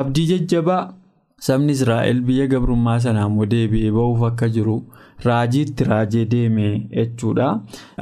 abdii 0.01 0.25
jajjabaa 0.31 0.81
sabni 1.47 1.71
israa'el 1.77 2.21
biyya 2.31 2.47
gabrummaa 2.55 2.99
sanaa 3.05 3.27
immoo 3.31 3.45
deebi'ee 3.53 3.91
ba'uuf 3.99 4.23
akka 4.31 4.49
jiru 4.57 4.75
raajiitti 5.29 5.83
raajee 5.91 6.25
deeme 6.33 6.67
jechuudha 6.97 7.47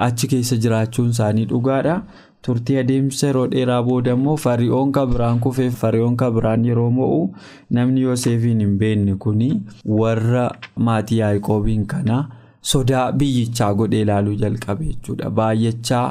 achi 0.07 0.27
keessa 0.33 0.55
jiraachuun 0.65 1.09
isaanii 1.17 1.45
dhugaadha. 1.53 2.01
turtii 2.47 2.75
adeemsa 2.79 3.27
yeroo 3.27 3.47
dheeraa 3.51 3.77
booda 3.85 4.11
immoo 4.17 4.35
fari'oon 4.41 4.91
kabiraan 4.97 5.39
kufee 5.45 5.65
fari'oon 5.79 6.13
kabiraan 6.21 6.61
yeroo 6.67 6.85
mo'u 6.97 7.17
namni 7.77 8.01
yoosefiin 8.05 8.59
hin 8.63 8.77
beekne 8.83 9.15
kuni 9.25 9.49
warra 10.01 10.45
maatii 10.87 11.17
yaaqoobiin 11.21 11.83
kana 11.93 12.21
sodaa 12.71 13.03
biyyichaa 13.23 13.69
godhee 13.81 14.01
ilaaluu 14.07 14.35
jalqabe 14.43 14.85
jechuudha 14.93 15.29
baay'achaa 15.41 16.05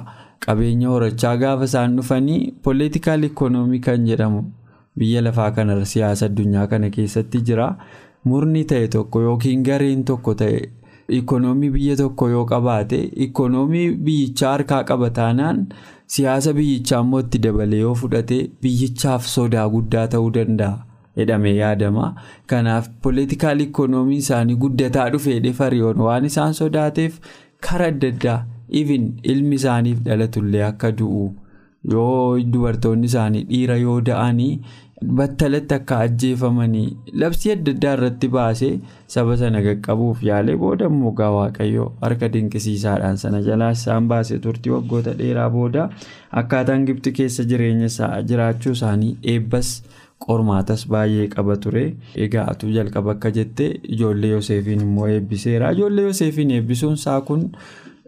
qabeenya 0.46 0.88
horachaa 0.96 1.34
gaafa 1.44 1.64
isaan 1.72 1.96
dhufanii 2.00 2.40
poolitikaal 2.68 3.24
ikoonoomii 3.32 3.80
kan 3.90 4.04
jedhamu 4.12 4.44
biyya 4.98 5.22
lafaa 5.28 5.50
kana 5.60 5.84
siyaasa 5.94 6.26
addunyaa 6.32 6.66
kana 6.74 6.90
keessatti 6.98 7.40
jira 7.50 7.74
murni 8.32 8.64
ta'e 8.74 8.88
tokko 8.96 9.20
yookiin 9.28 9.62
gareen 9.70 10.04
tokko 10.12 10.34
ta'e. 10.42 10.60
Ikoonoomii 11.16 11.70
biyya 11.76 11.96
tokko 12.00 12.28
yoo 12.30 12.44
qabaate 12.50 12.98
ikoonoomii 13.26 13.86
biyyichaa 14.08 14.50
harkaa 14.52 14.82
qaba 14.90 15.10
taanaan 15.18 15.62
siyaasa 16.16 16.52
biyyichaa 16.58 17.00
immoo 17.06 17.20
itti 17.24 17.38
dabalee 17.46 17.80
yoo 17.84 17.94
fudhate 18.02 18.38
biyyichaaf 18.62 19.26
sodaa 19.34 19.68
guddaa 19.74 20.06
ta'uu 20.14 20.30
danda'a 20.36 20.76
jedhamee 21.20 21.54
yaadama 21.58 22.06
kanaaf 22.52 22.88
poolitikaal 23.02 23.60
ikoonoomii 23.66 24.16
isaanii 24.24 24.54
guddataa 24.64 25.08
dhufeedhe 25.14 25.52
fariyoon 25.60 26.00
waan 26.08 26.24
isaan 26.30 26.54
sodaateef 26.60 27.18
karaa 27.68 27.88
adda 27.94 28.08
addaa 28.14 28.38
even 28.82 29.06
ilmi 29.34 29.54
isaaniif 29.62 30.00
dhalatullee 30.08 30.64
akka 30.70 30.92
du'u 31.00 31.24
yoo 31.94 32.38
dubartoonni 32.52 33.06
isaanii 33.10 33.44
dhiira 33.50 33.76
yoo 33.86 34.00
da'anii. 34.08 34.60
Battalatti 35.18 35.74
akka 35.74 35.98
ajjeefamanii 36.04 36.96
labsii 37.22 37.50
adda 37.52 37.72
addaa 37.74 37.92
irratti 37.96 38.28
baasee 38.36 38.70
saba 39.14 39.36
sana 39.42 39.60
qaqqabuuf 39.66 40.22
yaalee 40.28 40.56
booda 40.62 40.86
immoo 40.92 41.12
gaa 41.20 41.30
waaqayyoo 41.36 41.86
harka 42.00 42.28
dinqisiisaadhaan 42.36 43.16
sana 43.22 43.40
jalaa 43.48 43.70
isaan 43.78 44.08
baasee 44.12 44.38
turtii 44.46 44.72
waggoota 44.76 45.14
dheeraa 45.22 45.48
booda 45.56 45.88
akkaataan 46.42 46.86
gibxi 46.90 47.12
keessa 47.20 47.44
jireenya 47.52 48.10
jiraachuu 48.32 48.72
isaanii 48.78 49.16
eebbas 49.34 49.72
qormaatas 50.26 50.86
baay'ee 50.94 51.28
qaba 51.36 51.56
ture 51.66 51.84
egaa 52.26 52.46
atuu 52.54 52.70
jalqaba 52.78 53.12
akka 53.18 53.30
jette 53.40 53.66
ijoollee 53.96 54.30
yoseefiin 54.36 54.80
immoo 54.88 55.08
eebbiseera 55.16 55.70
ijoollee 55.76 56.04
yoseefiin 56.10 56.50
eebbisuun 56.56 56.94
isaa 57.02 57.20
kun. 57.20 57.50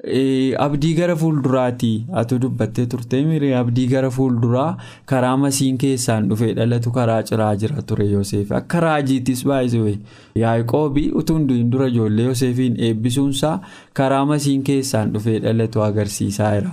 Abdii 0.05 0.95
gara 0.95 1.15
fuulduraati. 1.17 2.07
Atu 2.13 2.39
dubbattee 2.39 2.87
turte 2.87 3.23
miree 3.25 3.55
abdii 3.57 3.87
gara 3.89 4.11
fuulduraa 4.11 4.77
karaa 5.07 5.37
masiin 5.37 5.79
keessaan 5.79 6.29
dhufee 6.31 6.53
dhalatu 6.57 6.91
karaa 6.93 7.23
ciraa 7.23 7.55
jira 7.57 7.83
ture 7.83 8.07
yoseef 8.11 8.53
akka 8.53 8.81
raajiitis 8.81 9.45
baay'isee 9.47 9.99
yaaqoobii 10.43 11.11
utuu 11.23 11.37
hin 11.39 11.49
du'in 11.49 11.71
dura 11.73 11.89
ijoollee 11.93 12.27
yoseefiin 12.31 12.77
eebbisuunsaa 12.89 13.57
karaa 14.01 14.25
masiin 14.27 14.63
keessaan 14.71 15.13
dhufee 15.17 15.39
dhalatu 15.47 15.83
agarsiisaa 15.89 16.55
jira. 16.55 16.73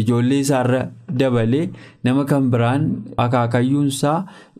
Ijoollee 0.00 0.38
isaarra 0.44 0.84
dabalee 1.18 1.68
nama 2.04 2.24
kan 2.24 2.50
biraan 2.50 2.86
akaakayyuunsaa 3.16 4.14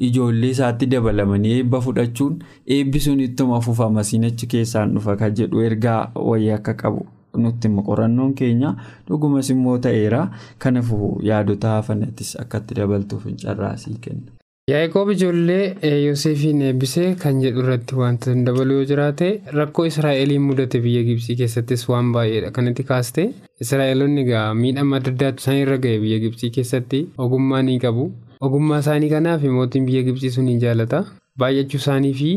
ijoollee 0.08 0.50
isaatti 0.56 0.86
dabalamanii 0.96 1.52
eebba 1.60 1.80
fudhachuun 1.86 2.38
eebbisuun 2.66 3.20
ittuma 3.28 3.60
fufa 3.68 3.88
masiin 4.00 4.24
achi 4.32 4.46
keessaan 4.56 4.94
dhufa 4.98 5.16
kan 5.22 5.34
jedhu 5.42 5.62
ergaa 5.70 6.00
wayii 6.14 6.50
akka 6.58 6.74
qabu. 6.82 7.06
Nutti 7.44 7.68
qorannoon 7.88 8.34
keenya 8.42 8.74
dhugumas 9.08 9.50
immoo 9.54 9.78
ta'eera 9.86 10.20
kanaafuu 10.64 11.08
yaadota 11.30 11.68
hafanattis 11.78 12.36
akkatti 12.42 12.74
dabaltuuf 12.80 13.24
hin 13.30 13.36
carraasii 13.44 13.96
kenna. 14.06 14.30
yaaqoob 14.70 15.08
ijoollee 15.12 15.64
yoseefiin 16.06 16.60
eebbisee 16.66 17.06
kan 17.22 17.40
jedhu 17.44 17.60
irratti 17.62 17.94
wanta 18.00 18.34
dabaluu 18.48 18.76
yoo 18.80 18.84
jiraate 18.90 19.28
rakkoo 19.58 19.86
israa'eliin 19.90 20.42
mudate 20.48 20.80
biyya 20.84 21.02
gibsii 21.08 21.36
keessattis 21.40 21.82
waan 21.92 22.12
baay'eedha 22.16 22.50
kanatti 22.58 22.84
kaaste 22.90 23.24
israa'eloonni 23.66 24.20
egaa 24.26 24.44
miidhama 24.60 24.96
adda 25.00 25.10
addaatu 25.14 25.42
isaan 25.44 25.58
irra 25.64 25.76
ga'e 25.86 25.98
biyya 26.04 26.18
gibsii 26.26 26.50
keessatti 26.58 27.00
ogummaa 27.26 27.62
ni 27.70 27.78
qabu 27.86 28.06
ogummaa 28.48 28.78
isaanii 28.84 29.10
kanaaf 29.16 29.42
mootiin 29.58 29.86
biyya 29.90 30.02
gibsii 30.10 30.30
sun 30.36 30.44
ni 30.50 30.58
jaalata 30.66 31.04
baay'achuu 31.40 31.80
isaanii 31.84 32.14
fi. 32.22 32.30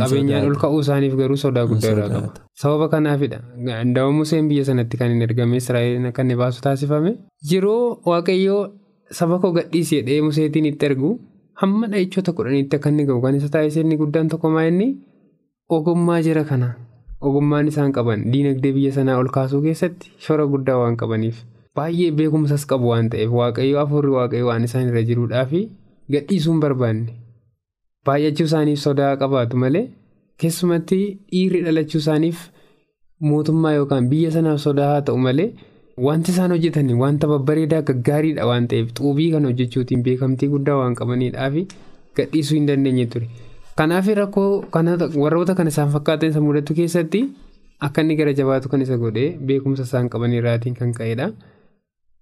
Qabeenyaan 0.00 0.46
ol 0.50 0.56
ka'uu 0.62 0.80
isaaniif 0.84 1.14
garuu 1.20 1.36
sodaa 1.42 1.64
guddaa 1.70 1.92
irraa 1.94 2.08
qaba. 2.14 2.30
Sababa 2.62 2.88
kanaafidha. 2.94 3.38
Daawwa 3.94 4.12
museen 4.18 4.48
biyya 4.50 4.64
sanatti 4.68 4.96
kan 5.00 5.10
hin 5.14 5.22
ergame 5.28 5.56
israa'eliin 5.62 6.06
akka 6.10 6.22
inni 6.26 6.36
baasu 6.42 6.62
taasifame. 6.66 7.12
Yeroo 7.52 7.98
waaqayyoo 8.10 8.62
saba 9.20 9.38
koo 9.42 9.52
gadhiisi 9.58 9.96
jedhee 10.00 10.20
museetiin 10.28 10.66
itti 10.72 10.86
ergu 10.90 11.10
hamma 11.62 11.86
dha'ichoota 11.92 12.32
kudhaniitti 12.38 12.76
akka 12.80 12.88
inni 12.94 13.04
ga'u 13.10 13.20
kan 13.26 13.34
isa 13.40 13.48
taasise 13.58 13.80
inni 13.84 13.96
guddaan 14.02 14.28
tokko 14.32 14.50
maa 14.56 14.64
inni? 14.70 14.88
Ogummaa 15.76 16.20
jira 16.28 16.44
kana. 16.50 16.68
Ogummaan 17.26 17.68
isaan 17.72 17.92
qaban 17.96 18.24
diinagdee 18.32 18.72
biyya 18.76 18.92
sanaa 18.96 19.18
ol 19.20 19.28
kaasuu 19.36 19.62
keessatti 19.66 20.10
shora 20.24 20.46
guddaa 20.54 20.76
waan 20.82 20.96
qabaniif. 21.02 21.38
Baay'ee 21.76 22.10
beekumsas 22.18 22.66
qabu 22.72 22.88
waan 22.92 23.08
ta'eef 23.12 23.30
waaqayyoo 23.38 23.80
afurri 23.84 24.10
waaqayyoo 24.16 24.48
waan 24.50 24.64
isaan 24.68 24.88
irra 24.90 25.02
jiruudhaa 25.08 25.44
fi 25.52 25.62
gadhiisuun 26.14 26.60
barbaanne. 26.64 27.12
Baay'achuu 28.06 28.46
isaaniif 28.50 28.78
sodaa 28.86 29.12
qabaatu 29.22 29.56
malee 29.64 29.84
keessumatti 30.42 30.98
dhiirri 31.32 31.60
dhalachuu 31.68 32.00
isaaniif 32.04 32.38
mootummaa 33.30 33.72
yookaan 33.78 34.08
biyya 34.12 34.30
sanaaf 34.36 34.60
sodaa 34.66 34.88
haa 34.92 35.02
ta'u 35.08 35.18
malee 35.26 35.48
wanti 36.06 36.30
isaan 36.34 36.50
hojjetan 36.54 36.90
wanta 37.02 37.26
babbareedaa 37.32 37.82
gaggaariidha 37.90 38.46
waan 38.50 38.66
ta'eef 38.72 38.92
xuubii 39.00 39.30
kan 39.34 39.44
hojjechuutiin 39.50 40.02
beekamtii 40.08 40.48
guddaa 40.54 40.76
waan 40.82 40.94
qabaniidhaa 41.00 41.50
fi 41.56 41.62
gadhiisuu 42.18 42.56
hin 42.58 42.66
dandeenye 42.70 43.06
ture. 43.12 43.26
Kanaaf 43.78 44.06
rakkoo 44.20 44.50
warroota 45.22 45.54
kan 45.58 45.68
isaan 45.72 45.90
fakkaatan 45.94 46.30
isa 46.32 46.40
mudatu 46.44 46.74
keessatti 46.80 47.20
akka 47.88 48.00
inni 48.04 48.16
gara 48.20 48.32
jabaatu 48.38 48.68
kan 48.74 48.82
isa 48.84 48.96
godhee 49.02 49.28
beekumsa 49.50 49.82
isaan 49.88 50.08
qaban 50.14 50.32
irraatiin 50.40 50.74
kan 50.80 50.92
ka'edha. 50.98 51.26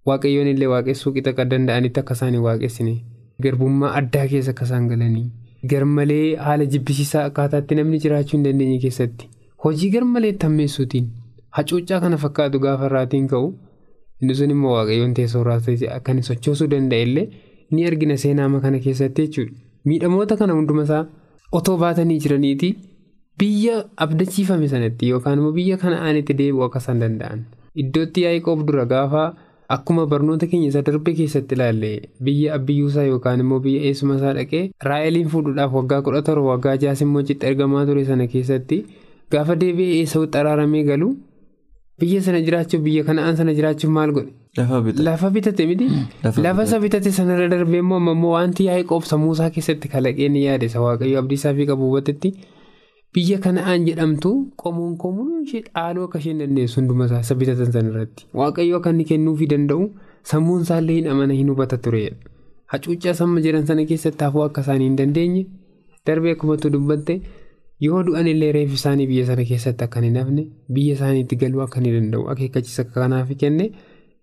Waaqayyoon 0.09 0.49
illee 0.53 0.69
waaqessuu 0.75 1.13
qixa 1.17 1.33
kan 1.39 1.49
danda'anitti 1.53 2.01
akka 2.03 2.15
isaan 2.19 2.35
hin 2.37 2.43
waaqessine 2.47 2.95
garbummaa 3.47 3.93
addaa 4.01 4.27
keessa 4.33 4.51
akka 4.55 4.65
isaan 4.69 4.89
galanii 4.93 5.27
garmalee 5.73 6.37
haala 6.47 6.67
jibbisiisaa 6.77 7.25
akkaataatti 7.31 7.79
namni 7.81 8.03
jiraachuu 8.05 8.37
hin 8.39 8.47
dandeenye 8.49 8.79
keessatti 8.87 9.29
hojii 9.65 9.91
garmalee 9.97 10.33
tammeessuutiin 10.45 11.11
hacuuccaa 11.59 12.01
kana 12.05 12.17
fakkaatu 12.25 12.61
gaafa 12.67 12.91
irraatiin 12.91 13.29
ka'u 13.35 13.49
inni 14.23 14.35
sun 14.41 14.55
immoo 14.57 14.75
waaqayyoon 14.77 15.15
teessoo 15.21 15.43
irraa 15.45 15.91
akka 15.99 16.17
sochoosuu 16.31 16.71
danda'e 16.75 17.03
illee 17.09 17.27
ni 17.71 17.87
argina 17.91 18.17
seenaama 18.25 18.61
kana 18.65 18.79
keessatti 18.87 19.27
jechuudha. 19.27 19.55
Miidhamoota 19.85 20.37
kana 20.41 20.57
hundumasaa 20.59 21.05
otoo 21.59 21.77
baatanii 21.83 22.19
jiraniiti 22.25 22.71
biyya 23.39 23.75
abdachiifame 24.07 24.69
sanatti 24.75 25.09
yookaan 25.15 25.39
immoo 25.39 25.53
biyya 25.59 25.77
kana'aanitti 25.83 26.39
deebi'uu 26.41 26.65
akka 26.69 26.79
isaan 26.85 27.03
danda'an. 27.05 27.45
Iddootti 27.83 28.25
Yaaqoob 28.27 28.67
dura 28.69 28.85
gaafa 28.93 29.25
akkuma 29.77 30.07
barnoota 30.13 30.47
keenya 30.53 30.69
isa 30.73 30.83
darbe 30.89 31.11
keessatti 31.21 31.55
ilaalle 31.59 31.91
biyya 32.29 32.55
abbiyyuusaa 32.59 33.07
yookaan 33.11 33.41
immoo 33.45 33.61
biyya 33.67 33.81
eessuma 33.91 34.17
isaa 34.21 34.35
dhaqee 34.39 34.63
raa'eliin 34.91 35.29
fuudhuudhaaf 35.35 35.73
waggaa 35.79 36.01
kudha 36.09 36.23
torba 36.31 36.49
waggaa 36.55 36.77
jaas 36.87 37.01
immoo 37.07 37.23
citti 37.31 37.47
ergamaa 37.53 37.85
ture 37.91 38.05
sana 38.11 38.27
keessatti 38.35 38.79
gaafa 39.37 39.57
deebi'ee 39.65 39.99
eessatti 40.01 40.39
araaramee 40.43 40.83
galu 40.91 41.09
biyya 42.03 42.21
sana 42.29 42.41
jiraachuuf 42.47 42.83
biyya 42.89 43.05
kana'aan 43.11 43.37
sana 43.41 43.53
jiraachuuf 43.59 43.93
maal 43.99 44.13
godhe. 44.17 44.33
Lafa 45.07 45.29
bitate 45.35 45.63
miti. 45.71 45.87
Lafa 46.45 46.63
isa 46.69 46.79
bitate 46.85 47.11
sanarra 47.19 47.49
darbee 47.53 47.81
immoo 47.85 47.99
ammoo 48.15 48.33
wanti 48.37 48.67
Yaaqoob 48.71 49.03
sammuusaa 49.11 49.51
keessatti 49.57 49.89
kalaqee 49.95 50.29
ni 50.35 50.45
yaade 50.47 50.67
isa 50.71 50.81
waaqayyo 50.85 51.19
abdiisaa 51.23 51.55
fi 51.59 51.67
qabu 51.71 51.89
hubatetti 51.91 52.31
biyya 53.15 53.39
kana'aan 53.45 53.87
jedhamtu 53.89 54.31
qomoon 54.63 54.95
qomuun 55.03 55.43
ishee 55.47 55.63
dhaaluu 55.67 56.05
akka 56.09 56.19
isheen 56.23 56.39
dandeessu 56.43 56.81
hundumasaa 56.81 57.21
isa 57.27 57.35
bitatan 57.43 57.73
sanarratti 57.77 58.27
waaqayyo 58.41 58.77
akka 58.81 58.91
inni 58.95 59.05
kennuufii 59.11 59.49
danda'u 59.53 59.85
sammuun 60.33 60.63
isaallee 60.67 60.97
hin 61.01 61.09
amana 61.15 61.35
hin 61.41 61.49
hubata 61.53 61.77
turedha. 61.87 62.17
Hacuuccaa 62.73 63.15
samma 63.21 63.41
jedhan 63.47 63.67
sana 63.71 63.85
keessatti 63.91 64.25
hafuu 64.27 64.43
akka 64.49 64.61
isaanii 64.67 64.89
hin 64.91 64.97
dandeenye 65.01 65.43
darbee 66.11 66.33
akkumatti 66.37 66.71
dubbatte 66.77 67.17
yoo 67.87 68.03
du'an 68.09 68.27
illee 68.33 68.53
reefi 68.57 68.75
isaanii 68.81 69.07
biyya 69.13 69.27
sana 69.31 69.45
keessatti 69.51 69.85
akka 69.89 70.01
hin 70.07 70.17
hafne 70.23 70.47
biyya 70.79 70.95
isaaniitti 70.99 71.37
galuu 71.45 71.63
akka 71.67 71.81
hin 71.85 71.93
danda'u 71.99 72.29
akeekkachiisa 72.35 72.85
kanaaf 72.97 73.31
kenne. 73.45 73.71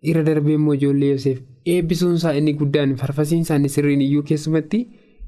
irra 0.10 0.22
darbee 0.28 0.54
immoo 0.58 0.74
ijoollee 0.78 1.10
Yoseef 1.14 1.40
eebbisuun 1.72 2.16
isaa 2.20 2.32
inni 2.38 2.54
guddaan 2.60 2.94
farfasiin 3.02 3.42
isaanii 3.48 3.70
sirriin 3.74 4.02
iyyuu 4.06 4.24
keessumatti 4.30 4.80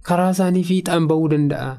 karaa 0.08 0.32
isaanii 0.36 0.64
fiixaan 0.70 1.08
bahuu 1.12 1.28
danda'a. 1.34 1.74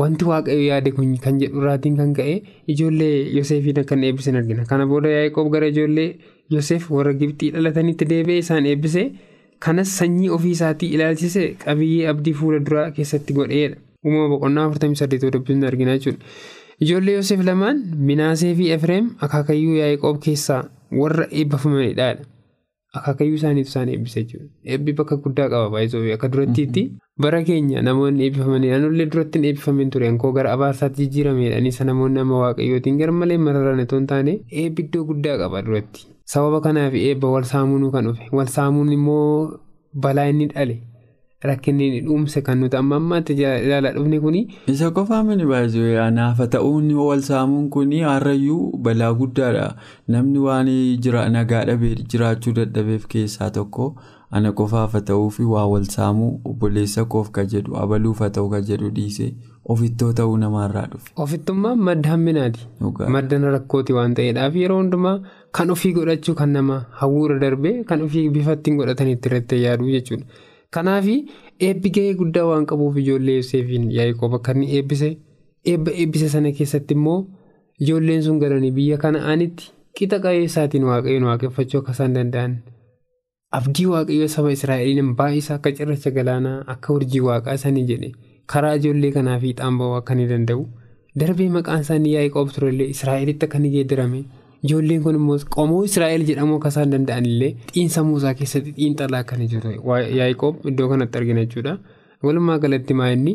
Wanti 0.00 0.24
waaqayyo 0.30 0.62
yaade 0.70 0.90
kan 1.24 1.38
jedhu 1.42 1.58
irraatiin 1.62 1.96
kan 2.00 2.12
ka'e 2.18 2.34
ijoollee 2.74 3.16
Yoseefiin 3.36 3.80
akka 3.82 3.94
inni 3.96 4.06
eebbisan 4.10 4.36
argina. 4.40 4.64
Kana 4.70 4.86
booda 4.86 5.08
Yaaqoob 5.16 5.50
gara 5.52 5.66
ijoollee 5.72 6.08
Yoseef 6.54 6.90
warra 6.90 7.12
Gibxii 7.20 7.50
dhalatanitti 7.56 8.08
deebi'ee 8.12 8.38
isaan 8.44 8.66
eebbise 8.72 9.02
kanas 9.66 9.90
sanyii 9.98 10.30
ofii 10.36 10.54
isaatii 10.56 10.88
ilaalchise 10.96 11.44
qabiyyee 11.64 12.08
abdii 12.12 12.32
fuula 12.40 12.58
duraa 12.66 12.90
keessatti 12.96 13.32
godheedha. 13.38 13.76
Uumama 14.06 14.28
boqonnaa 14.34 14.68
48 14.72 15.30
dubbisni 15.34 15.66
argina 15.72 15.98
jechuudha. 15.98 16.24
Ijoollee 16.80 17.14
Yoseef 17.18 17.44
lamaan 17.50 17.82
Minaasee 18.10 18.54
fi 18.60 18.70
Efreem 18.76 19.10
akaakayyuu 19.26 19.76
Yaaqoob 19.82 20.22
keessaa 20.26 20.62
warra 21.02 21.26
eebbifamanidha. 21.30 22.14
Akaakayyuu 22.98 23.36
isaaniitu 23.40 23.68
isaan 23.74 23.88
eebbise 23.94 24.22
jechuudha. 24.22 24.48
Eebbi 24.64 24.92
bakka 25.02 25.16
guddaa 25.26 25.48
qaba 25.52 25.68
baay'isoo 25.74 26.06
akka 26.14 26.28
durattiitti 26.32 26.82
bara 27.24 27.42
keenya 27.48 27.82
namoonni 27.88 28.24
eebbifamanidha. 28.26 28.78
Naannolee 28.78 29.06
duratti 29.14 29.38
hin 29.38 29.44
eebbifamin 29.50 29.90
ture 29.96 30.12
koo 30.24 30.32
gara 30.32 30.52
abaarsaatti 30.56 31.06
jijjiiramedha. 31.06 31.58
Isa 31.72 31.84
namoonni 31.84 32.18
nama 32.20 32.38
waaqayyootiin 32.44 32.98
gara 32.98 33.12
malee 33.22 33.38
mararaan 33.46 33.80
itoo 33.86 33.98
hin 34.02 34.06
taane 34.12 34.36
eebbi 34.64 34.82
iddoo 34.88 35.04
guddaa 35.10 35.38
qaba 35.44 35.62
duratti. 35.70 36.06
Sababa 36.34 36.60
kanaaf 36.68 36.94
eebba 36.94 37.28
wal 37.34 37.44
saamuun 37.54 37.90
kan 37.96 38.04
dhufe. 38.10 38.28
Wal 38.32 38.46
saamuun 38.58 38.92
immoo 38.92 39.58
balaa 39.94 40.28
inni 40.34 40.46
dhale. 40.54 40.76
Rakkinni 41.48 42.00
dhuumse 42.04 42.42
kan 42.46 42.58
nuti 42.60 42.76
amma 42.76 42.96
ammaatti 43.00 43.32
ilaalaa 43.32 43.92
dhufne 43.96 44.18
kuni. 44.20 44.40
Isa 44.68 44.90
qofaa 44.96 45.22
mini 45.24 45.46
baay'ee 45.50 45.96
anaaf 46.02 46.42
ta'uun 46.54 46.90
wal 46.94 47.22
saamuun 47.28 47.70
kuni 47.76 48.00
har'ayyuu 48.04 48.76
balaa 48.86 49.12
guddaadha. 49.20 49.66
Namni 50.08 50.38
waan 50.46 50.68
nagaa 51.36 51.64
dhabee 51.70 51.94
jiraachuu 52.14 52.52
dadhabeef 52.58 53.06
keessaa 53.14 53.50
tokko 53.50 53.94
ana 54.38 54.52
qofaaf 54.58 54.92
ta'uu 55.10 55.30
fi 55.36 55.42
waa 55.52 55.66
wal 55.72 55.86
saamuu 55.94 56.32
obboleessa 56.50 57.04
koof 57.14 57.30
ka 57.36 57.44
jedhu 57.52 57.76
abaluuf 57.84 58.20
ta'uu 58.36 58.50
ka 58.52 58.60
jedhu 58.68 58.90
dhiisee 58.98 59.30
ofittoo 59.74 60.12
ta'uu 60.20 60.36
namaarraa 60.42 60.86
dhufe. 60.92 61.10
Ofittummaan 61.24 61.78
madda 61.88 62.10
hamminaati. 62.12 62.60
Madda 63.16 63.38
rakkooti 63.56 63.92
waan 63.98 64.14
ta'eedhaaf 64.20 64.56
yeroo 64.62 64.78
hundumaa 64.82 65.16
kan 65.58 65.70
ofii 65.74 65.92
godhachuu 65.98 66.34
kan 66.42 66.52
nama 66.58 66.78
hawwuura 67.00 67.38
darbee 67.44 67.74
kan 67.90 68.02
ofii 68.06 68.28
bifa 68.36 68.52
ittiin 68.58 68.76
godhatanitti 68.82 69.28
irratti 69.32 69.62
yaaduu 69.64 69.90
jechuudha. 69.96 70.24
Kanaaf 70.70 71.06
eebbi 71.68 71.90
gahee 71.96 72.14
guddaa 72.22 72.46
waan 72.52 72.66
qabuuf 72.72 72.96
ijoollee 73.02 73.36
Yoseefiin 73.40 73.90
Yaaqoob 73.98 74.34
akka 74.38 74.52
inni 74.56 74.68
eebbise 74.76 75.08
eebba 75.72 75.90
eebbise 76.02 76.28
sana 76.34 76.52
keessatti 76.58 76.94
immoo 76.98 77.18
ijoolleen 77.80 78.22
sun 78.26 78.38
galanii 78.42 78.70
biyya 78.76 78.96
kana'aanitti 79.04 79.72
qixa 79.98 80.18
qabeessaatiin 80.26 80.84
waaqayyoon 80.90 81.26
waaqeffachuu 81.30 81.80
akka 81.82 81.92
isaan 81.96 82.14
danda'an 82.18 82.54
abdii 83.58 83.86
waaqayyoo 83.92 84.28
saba 84.34 84.50
Israa'eliin 84.56 85.14
baay'isa 85.20 85.54
akka 85.58 85.70
cirracha 85.78 86.10
galaanaa 86.18 86.58
akka 86.74 86.92
urjii 86.96 87.22
waaqaa 87.28 87.56
sanii 87.62 87.84
jedhe 87.90 88.10
karaa 88.52 88.74
ijoollee 88.80 89.10
kanaa 89.16 89.38
fiixaan 89.44 89.78
ba'uu 89.80 89.96
akka 90.00 90.14
inni 90.16 90.26
danda'u 90.32 90.62
darbee 91.22 91.48
maqaan 91.56 91.82
isaanii 91.86 92.12
Yaaqoob 92.16 92.52
turellee 92.56 92.86
Israa'elitti 92.94 93.44
akka 93.48 93.58
inni 93.60 93.70
geeddarame. 93.76 94.20
Ijoolleen 94.66 95.02
kun 95.06 95.14
immoo 95.18 95.38
qomoo 95.56 95.80
Israa'el 95.88 96.24
jedhamuu 96.30 96.58
akka 96.60 96.68
isaan 96.74 96.90
danda'an 96.94 97.26
illee 97.32 97.50
xiinsa 97.74 98.02
muusaa 98.08 98.34
keessatti 98.40 98.72
xiinxalaa 98.78 99.20
akka 99.26 99.36
jiru 99.54 99.74
Yaaqoob 100.20 100.66
iddoo 100.72 100.88
kanatti 100.94 101.18
argina 101.22 101.44
jechuudha. 101.46 101.74
Walumaa 102.22 102.58
galatti 102.64 102.94
maa'inni 103.02 103.34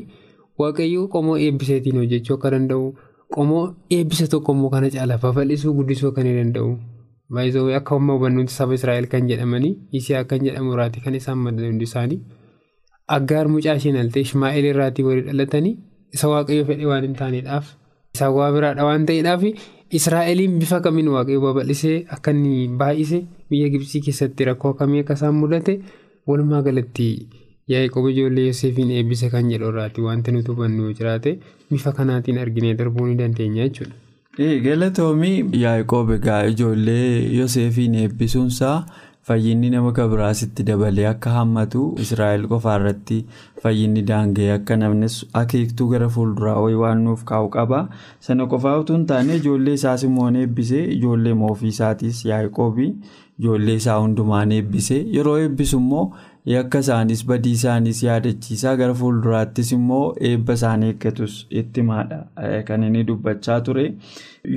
waaqayyoo 0.64 1.08
qomoo 1.16 1.38
eebbiseetiin 1.46 1.98
hojjechuu 2.04 2.36
akka 2.40 2.52
danda'u 2.56 2.86
qomoo 3.36 3.64
eebbisa 4.00 4.28
tokko 4.34 4.54
immoo 4.58 4.70
kana 4.76 4.90
caala 4.98 5.18
babal'isuu 5.24 5.74
guddisuu 5.80 6.10
akka 6.14 6.24
ni 6.28 6.36
danda'u. 6.42 6.72
Baay'isoo 7.34 7.70
akka 7.80 7.96
amma 8.00 8.14
hubannuutti 8.18 8.54
saba 8.54 8.74
Israa'el 8.78 9.08
kan 9.14 9.28
jedhamanii 9.30 9.74
Isiyaa 10.00 10.24
kan 10.32 10.44
jedhamu 10.48 10.74
irraati 10.76 11.02
kan 11.06 11.16
isaan 11.20 11.38
madda 11.46 11.66
hundi 11.70 11.84
isaanii. 11.90 12.20
Aggaar 13.16 13.48
mucaa 13.54 13.76
isheen 13.80 13.98
halte 14.02 14.22
Ishmaa'eel 14.26 14.66
irraatii 14.74 15.04
walii 15.08 15.26
dhalatanii 15.30 15.74
isa 16.18 16.28
waaqayyoo 16.34 16.66
fedhe 16.70 16.86
waan 16.92 17.04
hin 17.08 17.16
taaneedhaaf 17.22 17.66
isaan 18.16 18.34
waa 18.38 18.52
biraadha 18.58 18.86
waan 18.90 19.06
ta'eedhaaf. 19.10 19.44
Israa'eliin 20.00 20.60
bifa 20.62 20.80
kamiin 20.86 21.08
waaqayyo 21.16 21.42
babal'isee 21.48 21.98
akka 22.18 22.32
inni 22.36 22.68
baay'ise 22.84 23.20
biyya 23.50 23.70
Gibsii 23.74 24.02
keessatti 24.06 24.46
rakkoo 24.52 24.72
akkamii 24.76 25.02
akka 25.06 25.14
isaan 25.20 25.36
mudate 25.42 25.76
walumaa 26.28 26.62
galatti 26.70 27.10
Yaaqoob 27.74 28.08
ijoollee 28.14 28.48
Yoseefiin 28.48 28.92
eebbise 28.98 29.30
kan 29.34 29.50
jedhu 29.52 29.70
irraati 29.74 30.02
wanti 30.08 30.32
nuti 30.34 30.52
hubannu 30.54 30.90
jiraate 30.98 31.32
bifa 31.72 31.92
kanaatiin 32.00 32.38
arginee 32.46 32.74
darbuu 32.82 33.06
ni 33.08 33.16
dandeenya 33.22 33.68
jechuudha. 33.70 33.96
Galatoomii 34.40 35.46
Yaaqoob 35.62 36.10
egaa 36.16 36.42
ijoollee 36.52 37.36
Yoseefiin 37.38 37.94
eebbisuunsaa 38.02 38.86
fayyinni 39.30 39.70
nama 39.70 39.94
kabiraasitti 40.00 40.66
dabalee 40.68 41.06
akka 41.12 41.32
hammatu 41.36 41.84
Israa'el 42.06 42.44
qofaarratti 42.52 43.22
fayyinni 43.64 44.04
daangee 44.10 44.50
akka 44.58 44.76
namni 44.82 45.08
akeektuu 45.44 45.88
gara 45.94 46.10
fuulduraa 46.18 46.58
wayii 46.66 46.82
waan 46.84 47.04
nuuf 47.08 47.24
kaa'u 47.32 47.50
qaba. 47.56 47.80
Sana 48.20 48.46
qofaa 48.56 48.76
utuu 48.84 48.98
hin 48.98 49.06
taane 49.14 49.36
ijoollee 49.40 49.74
isaas 49.80 50.04
immoo 50.10 50.30
eebbisee 50.44 50.84
ijoollee 51.00 51.34
ofii 51.52 51.72
isaatiis 51.78 52.26
Yaaqoobii 52.26 52.92
ijoollee 53.40 53.76
isaa 53.84 54.00
hundumaan 54.02 54.52
eebbisee 54.52 55.02
yeroo 55.18 55.38
eebbisu 55.46 55.78
immoo 55.80 56.06
yakka 56.54 56.80
isaanis 56.86 57.24
badii 57.32 57.52
isaanis 57.60 58.04
yaadachiisaa 58.08 58.76
gara 58.82 58.94
fuulduraattis 59.00 59.72
immoo 59.78 60.04
eebba 60.32 60.54
isaanii 60.60 60.90
eeggatus 60.92 61.40
itti 61.62 61.82
himaadha 61.86 62.20
kan 62.68 62.84
inni 62.90 63.04
dubbachaa 63.10 63.62
ture. 63.70 63.88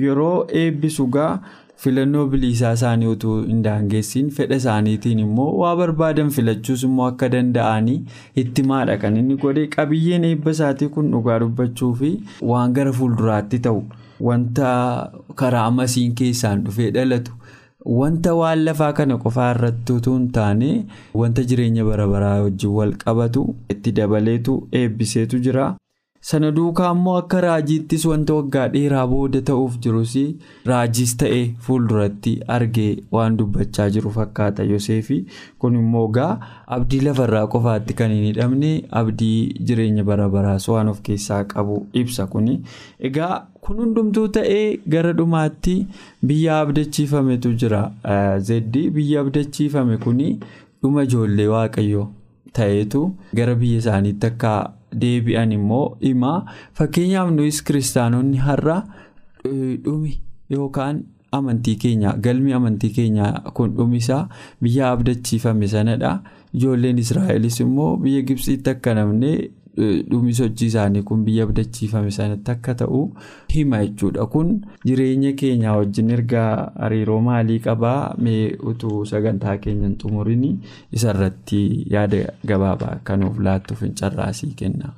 Yeroo 0.03 0.35
eebbisu 0.65 1.07
gaa. 1.17 1.33
filannoo 1.81 2.23
biliisaa 2.31 2.71
isaanii 2.77 3.05
utuu 3.09 3.35
hin 3.49 3.59
daangeessiin 3.65 4.29
fedha 4.37 4.55
isaaniitiin 4.61 5.19
immoo 5.25 5.45
waa 5.59 5.69
barbaadan 5.81 6.29
filachuus 6.37 6.81
immoo 6.87 7.05
akka 7.11 7.29
danda'anii 7.35 7.95
itti 8.41 8.61
himaadha 8.65 8.97
kan 9.03 9.15
inni 9.21 9.37
godhe 9.43 9.63
qabiyyeen 9.75 10.23
eebba 10.31 10.51
isaatii 10.57 10.89
kun 10.97 11.07
dhugaa 11.13 11.37
dubbachuu 11.45 11.91
fi 12.01 12.09
waan 12.49 12.73
gara 12.79 12.91
fuulduraatti 12.97 13.59
ta'u 13.69 13.79
wanta 14.29 14.73
karaa 15.43 15.65
masiin 15.77 16.15
keessaan 16.23 16.63
dhufee 16.67 16.91
dhalatu 16.97 17.38
wanta 17.85 18.33
waan 18.35 18.63
lafaa 18.67 18.93
kana 18.93 19.17
qofaa 19.17 19.51
irratti 19.55 19.93
utuu 19.99 20.15
hin 20.17 20.29
taane 20.37 20.85
wanta 21.21 21.43
jireenya 21.51 21.85
bara 21.89 22.07
baraa 22.13 22.41
wajjin 22.45 22.69
wal 22.79 22.93
qabatu 23.03 23.43
itti 23.75 23.91
dabaleetu 23.99 24.55
eebbiseetu 24.79 25.39
jira. 25.45 25.67
Sana 26.27 26.51
duukaa 26.51 26.91
immoo 26.93 27.13
akka 27.17 27.41
raajiittis 27.43 28.05
wanta 28.09 28.33
waggaa 28.37 28.67
dheeraa 28.73 29.03
booda 29.11 29.41
ta'uuf 29.49 29.75
jirus 29.85 30.15
raajiis 30.69 31.13
ta'ee 31.21 31.43
fuulduratti 31.67 32.33
argee 32.55 32.89
waan 33.15 33.37
dubbachaa 33.41 33.87
jiru 33.95 34.11
fakkaata 34.17 34.63
yoseefi 34.71 35.17
kun 35.63 35.75
immoo 35.81 36.03
gaa 36.17 36.31
abdii 36.77 36.99
lafarraa 37.07 37.45
qofaatti 37.55 37.93
kan 38.01 38.11
hin 38.15 38.25
hidhamne 38.29 38.71
abdii 39.01 39.39
jireenya 39.69 40.03
bara 40.11 40.29
baraas 40.35 40.67
waan 40.73 40.87
of 40.93 41.01
keessaa 41.09 41.41
qabu 41.53 41.79
ibsa 42.03 42.27
kuni 42.35 42.59
egaa 43.11 43.33
kun 43.67 43.77
hundumtuu 43.83 44.27
ta'ee 44.39 44.65
gara 44.95 45.13
dhumaatti 45.21 45.75
biyya 46.31 46.59
abdachiifametu 46.65 47.53
jira 47.63 47.81
zeddi 48.51 48.89
biyya 48.99 49.21
abdachiifame 49.27 49.97
kuni 50.07 50.31
dhuma 50.83 51.03
ijoollee 51.09 51.47
waaqayyoo. 51.55 52.07
ta'etu 52.57 52.99
gara 53.37 53.55
biyya 53.61 53.77
isaaniitti 53.81 54.27
akka 54.27 54.51
deebi'an 54.93 55.51
immoo 55.51 55.97
himaa. 56.01 56.45
Fakkeenyaaf 56.73 57.31
nuyis 57.31 57.61
kiristaanonni 57.63 58.37
har'a 58.37 58.83
dhumi 59.45 60.17
yookaan 60.49 61.03
amantii 61.31 61.75
keenya 61.77 62.13
galmi 62.17 62.53
amantii 62.53 62.89
keenya 62.95 63.33
kun 63.53 63.75
dhumisaa 63.77 64.27
biyya 64.61 64.91
abdachiifame 64.91 65.67
sanadha. 65.67 66.19
Ijoolleen 66.53 66.97
israa'elis 66.97 67.59
immoo 67.61 67.97
biyya 67.97 68.21
gibsiitti 68.21 68.69
akka 68.69 68.93
namne 68.97 69.49
dhumi 70.11 70.33
sochii 70.39 70.67
isaanii 70.71 71.01
kun 71.09 71.23
biyya 71.27 71.43
abdachiifame 71.47 72.11
sanatti 72.17 72.51
akka 72.53 72.73
ta'u 72.81 73.01
hima 73.53 73.79
jechuudha 73.85 74.25
kun 74.33 74.49
jireenya 74.87 75.31
keenya 75.41 75.73
wajjin 75.79 76.09
erga 76.15 76.43
hariiroo 76.85 77.19
maalii 77.27 77.59
qabaa 77.67 77.99
mee 78.27 78.41
utuu 78.71 79.05
sagantaa 79.11 79.57
keenyan 79.65 79.95
xumurin 80.01 80.43
isarratti 80.97 81.61
yaada 81.95 82.19
gabaabaa 82.51 82.91
akka 82.97 83.17
nuuf 83.21 83.39
laattuuf 83.47 83.81
hin 83.87 83.93
carraasii 84.01 84.51
kenna 84.63 84.93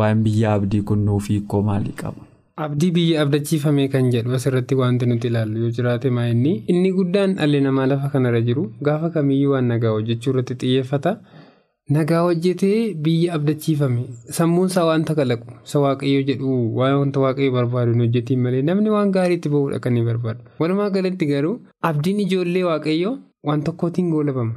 waan 0.00 0.22
biyya 0.26 0.52
abdii 0.58 0.82
kun 0.90 1.04
nuuf 1.10 1.28
hiikoo 1.34 1.62
maalii 1.68 1.92
qaba. 2.02 2.22
Abdii 2.64 2.90
biyya 2.96 3.22
abdachiifame 3.24 3.84
kan 3.92 4.10
jedhu 4.14 4.34
asirratti 4.38 4.74
wanti 4.80 5.06
nuti 5.10 5.26
ilaallu 5.30 5.58
yoo 5.62 5.70
jiraate 5.76 6.10
maa 6.16 6.26
inni 6.32 6.52
inni 6.74 6.90
guddaan 6.98 7.34
dhalli 7.38 7.60
namaa 7.66 7.86
lafa 7.92 8.08
kanarra 8.14 8.40
jiru 8.48 8.64
gaafa 8.88 9.10
kamiyyuu 9.14 9.52
waan 9.54 9.64
nagaa 9.74 9.90
hojjechuu 9.96 10.30
irratti 10.34 10.54
xiyyeeffata. 10.62 11.12
Nagaa 11.94 12.18
hojjetee 12.24 12.94
biyya 13.04 13.34
abdachiifame 13.36 14.02
sammuun 14.36 14.68
isaa 14.70 14.84
wanta 14.88 15.14
kalaqu 15.18 15.54
isa 15.68 15.80
waaqayyo 15.84 16.20
jedhu 16.28 16.50
wanta 16.80 17.22
waaqayyo 17.24 17.54
barbaadu 17.56 17.94
hin 17.94 18.02
hojjetiin 18.04 18.44
malee 18.44 18.60
namni 18.68 18.92
waan 18.94 19.10
gaariitti 19.16 19.48
bahuudha 19.54 19.80
kan 19.86 19.96
inni 19.96 20.06
barbaadu. 20.08 20.44
Walumaa 20.60 20.90
galatti 20.96 21.26
garuu 21.30 21.54
abdiin 21.88 22.20
ijoollee 22.26 22.62
waaqayyo 22.68 23.10
waan 23.50 23.64
tokkootiin 23.68 24.12
goolabama. 24.12 24.54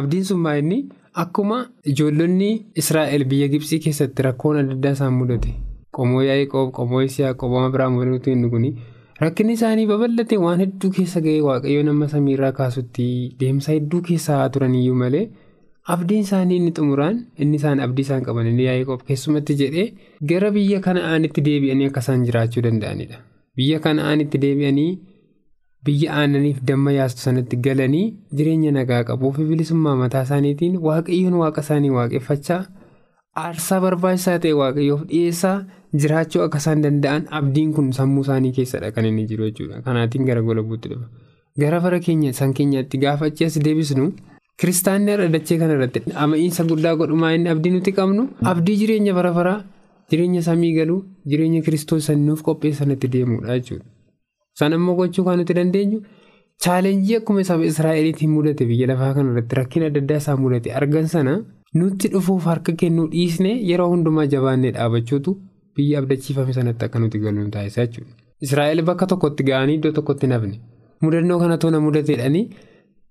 Abdiin 0.00 0.24
sun 0.28 0.46
inni 0.60 0.78
akkuma 1.24 1.58
ijoollonni 1.94 2.50
Israa'el 2.84 3.24
biyya 3.32 3.48
Gibsii 3.56 3.80
keessatti 3.88 4.22
rakkoon 4.28 4.60
adda 4.62 4.74
addaa 4.78 4.94
isaan 4.98 5.18
mudate. 5.22 5.54
Qomoo 5.96 6.22
Yaaqoob, 6.22 6.70
qomoo 6.78 7.02
Isiyaa, 7.08 7.34
qomoo 7.34 7.64
Abiraam 7.66 7.96
walitti 7.98 8.30
hin 8.36 8.42
dhuguni. 8.46 8.72
Rakkinni 9.20 9.58
isaanii 9.58 9.86
babal'ate 9.90 10.36
waan 10.46 10.60
hedduu 10.66 10.90
keessa 11.00 11.20
ga'ee 11.26 11.42
waaqayyo 11.50 11.82
nama 11.90 12.08
samiirraa 12.14 12.52
kaasutti 12.62 13.10
deemsa 13.40 13.72
hedduu 13.72 14.02
keessa 14.10 14.40
turaniyyuu 14.56 14.94
malee. 15.04 15.26
Abdiin 15.94 16.20
isaanii 16.26 16.56
inni 16.60 16.72
xumuraan 16.76 17.18
inni 17.42 17.56
isaan 17.60 17.80
abdii 17.84 18.04
isaan 18.06 18.24
qaban 18.26 18.46
inni 18.50 18.64
Yaaqoob 18.68 19.02
keessumatti 19.10 19.54
jedhee 19.60 19.86
gara 20.32 20.50
biyya 20.56 20.80
kana'aanitti 20.86 21.44
deebi'anii 21.46 21.86
akka 21.90 22.00
isaan 22.04 22.24
jiraachuu 22.28 22.62
danda'anidha. 22.66 23.18
Biyya 23.56 23.78
kana'aanitti 23.86 24.38
deebi'anii 24.42 24.90
biyya 25.86 26.12
aannaniif 26.20 26.58
damma 26.70 26.92
yaastu 26.98 27.20
sanatti 27.26 27.56
galanii 27.66 28.04
jireenya 28.36 28.72
nagaa 28.78 29.00
qabuu 29.10 29.32
fi 29.38 29.44
bilisummaa 29.50 29.96
mataa 30.02 30.22
isaaniitiin 30.28 30.76
waaqayyoon 30.88 31.34
waaqa 31.42 31.60
isaanii 31.66 31.90
waaqeffachaa 31.96 32.60
aarsaa 33.46 33.80
barbaachisaa 33.86 34.38
ta'e 34.44 34.52
waaqayyoof 34.60 35.02
dhiyeessaa 35.10 35.56
jiraachuu 36.02 36.42
akka 36.46 36.58
isaan 36.64 36.82
danda'an 36.86 37.24
abdiin 37.40 37.72
kun 37.76 37.92
sammuu 38.00 38.22
isaanii 38.28 38.52
keessadha 38.58 38.90
kan 38.96 39.06
inni 39.10 39.24
jiru 39.30 39.48
jechuudha. 39.50 39.80
Kanaatiin 39.86 40.26
gara 40.28 40.42
golabuutti 40.48 40.88
dhufa. 40.92 41.06
Gara 41.60 41.80
bara 41.80 42.00
keenya 42.06 42.32
san 42.40 42.52
keenyatti 42.58 42.98
gaafa 43.04 43.26
achi 43.32 43.44
as 43.44 43.56
deebisnu. 43.68 44.12
Kiristaanni 44.60 45.10
har'a 45.14 45.28
dachee 45.34 45.58
kanarratti 45.62 46.00
ama'iinsa 46.24 46.64
guddaa 46.70 46.94
godhumaa 47.00 47.32
inni 47.36 47.50
abdii 47.54 47.72
nuti 47.74 47.92
qabnu 47.98 48.22
abdii 48.52 48.76
jireenya 48.80 49.12
bara 49.18 49.30
baraa 49.38 49.58
jireenya 50.10 50.42
samii 50.48 50.72
galuu 50.78 51.00
jireenya 51.32 51.60
kiristoos 51.66 52.06
san 52.10 52.24
nuuf 52.28 52.40
qopheessanatti 52.48 53.08
deemuudha 53.14 53.58
jechuudha. 53.58 53.84
San 54.58 54.72
ammoo 54.78 54.96
gochuu 55.00 55.24
kan 55.28 55.38
nuti 55.40 55.54
dandeenyu 55.58 55.98
chaalenjii 56.64 57.16
akkuma 57.20 57.44
saba 57.50 57.64
Israa'eliitiin 57.72 58.30
mudate 58.36 58.64
biyya 58.70 58.86
lafaa 58.92 59.12
kanarratti 59.18 59.54
rakkina 59.60 59.86
adda 59.90 60.00
addaa 60.04 60.16
isaan 60.22 60.40
mudate 60.44 60.72
argan 60.80 61.06
sana 61.14 61.34
nutti 61.80 62.08
dhufuuf 62.14 62.44
harka 62.52 62.72
kennuu 62.80 63.06
dhiisne 63.12 63.52
yeroo 63.70 63.88
hundumaa 63.92 64.26
jabaannee 64.32 64.72
dhaabachuutu 64.78 65.36
biyya 65.76 66.00
abdachiifame 66.02 66.52
sanatti 66.58 66.84
akka 66.88 66.98
nuti 67.04 67.18
galuun 67.26 67.50
taasisa 67.56 67.86
jechuudha. 67.86 68.12
Israa'el 68.46 68.82
bakka 68.90 69.06
tokkotti 69.12 69.42
ga'anii 69.50 69.78
iddoo 69.78 69.92
tokkotti 70.00 70.26
nafne 70.32 70.56
mudannoo 71.06 71.38
kanatu 71.44 71.70
na 71.74 71.80
mudateedhanii. 71.86 72.44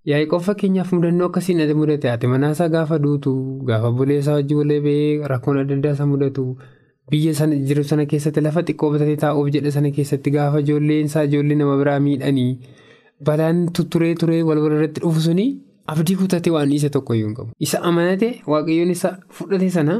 Yaaqoob 0.09 0.41
fakkeenyaaf 0.47 0.91
mudannoo 0.95 1.27
akkasiin 1.29 1.61
ati 1.63 1.73
mudate 1.79 2.07
ati 2.11 2.27
manaasaa 2.33 2.67
gaafa 2.75 2.97
duutu 3.05 3.31
gaafa 3.69 3.91
buleessaa 3.99 4.35
wajjin 4.39 4.57
walii 4.61 4.79
ba'ee 4.85 5.27
rakkoon 5.31 5.57
adda 5.61 5.75
addaa 5.77 5.93
isa 5.97 6.05
mudatu 6.11 6.45
biyya 7.11 7.33
sana 7.39 7.55
jiru 7.69 7.83
sana 7.89 8.05
keessatti 8.13 8.41
lafa 8.45 8.63
xiqqoo 8.69 8.91
bitatee 8.93 9.15
taa'uuf 9.23 9.49
jedhe 9.55 9.71
sana 9.77 9.91
keessatti 9.97 10.31
gaafa 10.37 10.61
ijoolleen 10.65 11.05
isaa 11.11 11.23
ijoollee 11.29 11.57
nama 11.63 11.75
biraa 11.81 11.97
miidhanii 12.05 12.51
balaan 13.29 13.59
tutturee 13.79 14.13
turee 14.23 14.39
wal 14.51 14.63
irratti 14.69 15.01
dhufu 15.05 15.21
suni 15.27 15.47
abdii 15.95 16.15
kutatee 16.21 16.51
waan 16.55 16.69
dhiise 16.71 16.89
tokkoyyuu 16.95 17.27
hin 17.27 17.35
qabu. 17.41 17.51
Isa 17.59 17.81
amanate 17.91 18.31
waaqayyoon 18.53 18.91
isa 18.95 19.13
fudhate 19.39 19.69
sana 19.77 19.99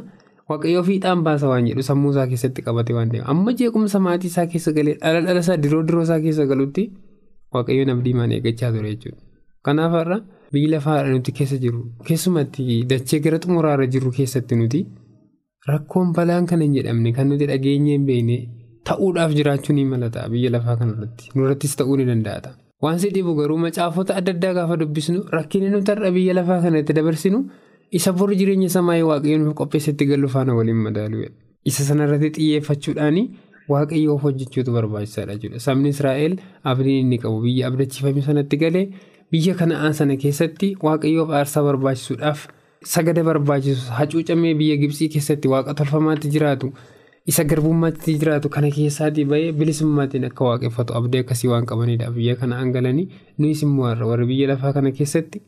waaqayyoo 0.49 0.83
fiixaan 0.89 1.23
baasa 1.29 1.47
waan 1.51 1.67
jedhu 1.71 1.83
sammuu 1.91 2.11
isaa 2.15 2.27
keessatti 2.33 2.61
qabate 2.71 2.93
waan 2.97 3.09
ta'eef 3.13 3.27
amma 3.35 3.53
jeequmsa 3.61 3.99
maatii 4.09 4.31
isaa 4.33 4.47
keessa 4.55 4.71
galee 4.79 4.95
dhala 5.05 5.21
dhala 5.29 5.39
isaa 5.47 5.57
diroo 5.67 5.83
diroo 5.91 6.03
isaa 6.09 6.19
keessa 6.27 6.45
galutti 6.51 6.91
waaqayyoon 7.57 7.89
abdii 7.95 8.13
maan 8.19 8.31
eeggachaa 8.37 8.71
ture 8.75 8.89
jechuudha. 8.95 9.21
Kanaaf 9.67 9.93
har'a 9.99 10.17
biyyi 10.53 10.67
lafaa 10.73 10.99
nuti 11.13 11.31
keessa 11.37 11.57
jiru 11.63 11.79
keessumatti 12.07 12.83
dachee 12.91 13.19
gara 13.25 13.39
xumuraarra 13.45 13.87
jiru 13.95 14.11
keessatti 14.17 14.55
nuti 14.61 14.79
rakkoon 15.69 16.13
balaan 16.17 16.45
kana 16.51 16.63
hin 16.67 16.75
jedhamne 16.77 17.11
kan 17.17 17.27
nuti 17.31 17.45
dhageenye 17.51 17.91
hin 17.97 18.05
beekne 18.09 18.37
ta'uudhaaf 18.89 19.33
jiraachuu 19.39 19.75
ni 19.79 19.83
malata 19.93 20.23
biyya 20.33 20.49
lafaa 20.55 20.75
kanarratti 20.81 21.31
nurrattis 21.35 21.75
ta'uu 21.79 21.97
ni 21.99 22.05
danda'a. 22.11 22.51
Waan 22.83 22.99
si 23.01 23.09
dhibu 23.15 23.33
garuu 23.39 23.57
macaafota 23.63 24.15
adda 24.19 24.31
addaa 24.35 24.53
gaafa 24.59 24.77
dubbisnu 24.83 25.23
rakkinni 25.37 25.69
nuti 25.73 25.91
har'a 25.91 26.11
biyya 26.17 26.33
lafaa 26.39 26.61
kanatti 26.65 26.93
dabarsinu 26.99 27.39
isa 27.99 28.13
bor 28.13 28.29
jireenya 28.39 28.69
samaa 28.77 28.97
waaqayyoon 29.09 29.53
qopheessatti 29.59 30.05
galu 30.11 30.29
faana 30.35 30.55
waliin 30.59 30.81
madaaluudha. 30.87 31.29
Isa 31.69 31.83
sanarratti 31.89 32.31
xiyyeeffachuudhaan 32.37 33.17
waaqayyoof 33.73 34.21
hojjechuutu 34.23 34.71
barbaachisaadha 34.77 35.35
jechuudha. 35.35 35.59
Sabni 35.67 35.89
Israa'el 35.95 36.37
abdiin 36.63 36.99
inni 37.03 37.17
qabu 37.23 37.41
biyya 37.45 37.67
abdachiifame 37.67 38.21
sanatti 38.29 38.57
galee. 38.63 38.85
Biyya 39.31 39.55
kana'aan 39.59 39.93
sana 39.93 40.15
keessatti 40.23 40.67
waaqayyoof 40.87 41.29
aarsaa 41.39 41.63
barbaachisuudhaaf 41.67 42.45
sagada 42.93 43.23
barbaachisu 43.29 43.91
hacuucamee 43.97 44.53
biyya 44.61 44.77
Gibsii 44.83 45.09
keessatti 45.15 45.47
waaqa 45.53 45.73
tolfamaatti 45.81 46.31
jiraatu 46.35 46.69
isa 47.31 47.43
garbummaatti 47.43 48.15
jiraatu 48.21 48.49
kana 48.55 48.69
keessaatii 48.77 49.25
bahee 49.33 49.51
bilisummaatiin 49.59 50.25
akka 50.29 50.45
waaqeffatu 50.49 50.95
abdii 50.99 51.19
akkasii 51.25 51.49
waan 51.51 51.65
qabanidha. 51.71 52.11
Biyya 52.11 52.35
kana'aan 52.39 52.71
galanii 52.71 53.09
nuyis 53.37 53.63
immoo 53.67 53.91
warra 54.11 54.25
biyya 54.31 54.47
lafaa 54.53 54.73
kana 54.79 54.91
keessatti 55.01 55.41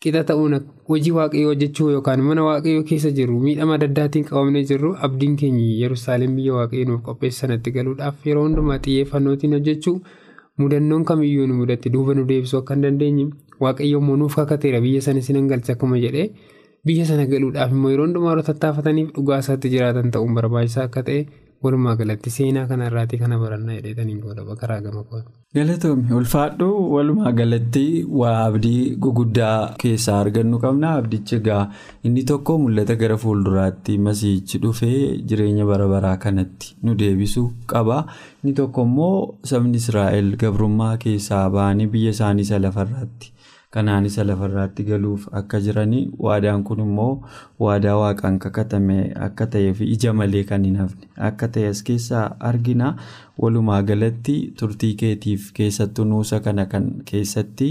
qixa 0.00 0.24
ta'uun 0.32 0.56
hojii 0.88 1.12
waaqayyoo 1.18 1.52
hojjechuu 1.52 1.90
yookaan 1.98 2.20
mana 2.30 2.42
waaqayyoo 2.48 2.82
keessa 2.88 3.10
jirru 3.20 3.36
miidhama 3.44 3.74
adda 3.76 3.86
addaatiin 3.92 4.24
qabamnee 4.32 4.64
jirru 4.72 4.96
abdiin 5.08 5.36
keenya 5.36 5.68
Yerusaalem 5.84 6.36
biyya 6.40 6.56
waaqayyoo 6.60 6.88
nuuf 6.90 7.02
qopheessanatti 7.12 7.70
galuudhaaf 7.78 8.26
yeroo 8.26 8.44
hundumaa 8.48 8.78
xiyyeeffannootiin 8.86 9.52
hojjechuu. 9.60 9.98
Mudannoon 10.58 11.04
kamiyyuu 11.04 11.46
nu 11.50 11.54
mudatti 11.60 11.90
duuba 11.90 12.14
nu 12.14 12.24
deebisuu 12.28 12.58
akka 12.62 12.74
hin 12.74 12.82
dandeenye 12.86 13.24
waaqayyo 13.60 13.98
immoo 14.02 14.16
nuuf 14.16 14.34
kakateera. 14.40 14.80
Biyya 14.80 15.00
sana 15.02 15.20
sinan 15.22 15.48
galcha 15.48 15.72
akkuma 15.74 15.98
jedhee 16.04 16.26
biyya 16.86 17.04
sana 17.08 17.24
galuudhaaf 17.26 17.72
immoo 17.72 17.90
yeroo 17.90 18.06
hundumaa 18.06 18.30
yeroo 18.34 18.46
tattaafataniif 18.50 19.10
dhugaa 19.16 19.38
isaatti 19.44 19.68
jiraatan 19.74 20.10
ta'uun 20.14 20.34
barbaachisaa 20.38 20.84
akka 20.90 21.02
ta'e 21.08 21.20
walumaa 21.64 21.94
galatti 22.00 22.30
seenaa 22.36 22.66
kanarraatii 22.70 23.18
kana 23.22 23.38
barannaa 23.42 23.74
jedheetaniin 23.78 24.20
godha 24.26 24.56
karaa 24.62 24.80
gama 24.86 25.02
kooti. 25.10 25.28
Galatoomii 25.56 26.12
ulfaadhu 26.18 26.68
walumaa 26.94 27.32
galatti 27.40 27.84
waa 28.20 28.36
abdii 28.46 28.96
guguddaa 29.06 29.58
keessaa 29.82 30.18
argannu 30.24 30.58
qabna 30.64 30.90
abdichi 31.00 31.36
egaa 31.40 31.62
inni 32.08 32.24
tokko 32.30 32.58
mul'ata 32.62 32.96
gara 33.02 33.16
fuulduraatti 33.24 33.98
masiichi 34.06 34.58
dhufee 34.64 35.02
jireenya 35.32 35.66
bara 35.72 35.88
baraa 35.94 36.16
kanatti 36.24 36.74
nu 36.82 36.94
deebisuu 37.02 37.46
qaba 37.74 38.00
inni 38.42 38.54
tokko 38.62 38.82
immoo 38.88 39.14
sabni 39.52 39.76
israa'el 39.84 40.34
gabrummaa 40.42 40.96
keessaa 41.06 41.44
ba'anii 41.58 41.86
biyya 41.94 42.10
isaanii 42.18 42.42
isa 42.48 42.58
lafarraatti 42.66 43.30
kanaan 43.74 44.06
isa 44.10 44.24
lafarraatti 44.26 44.84
galuuf 44.88 45.26
akka 45.40 45.60
jiranii 45.66 46.02
waadaan 46.26 46.62
kun 46.68 46.80
immoo 46.86 47.12
waadaa 47.64 47.96
waaqaan 48.00 48.38
kakatame 48.44 48.98
akka 49.26 49.46
ta'ee 49.54 49.72
fi 49.78 49.84
ija 49.96 50.12
malee 50.20 50.44
kan 50.50 50.64
hin 50.68 50.76
hafne. 50.82 51.08
Akka 51.28 51.48
ta'e 51.56 51.66
as 51.72 51.82
keessaa 51.88 52.24
argina 52.50 52.92
walumaa 53.42 53.80
galatti 53.82 54.34
turtii 54.60 54.92
keetiif 55.00 55.48
keessattuu 55.58 56.04
nuusa 56.10 56.40
kana 56.44 56.66
kan 56.74 56.86
keessatti 57.10 57.68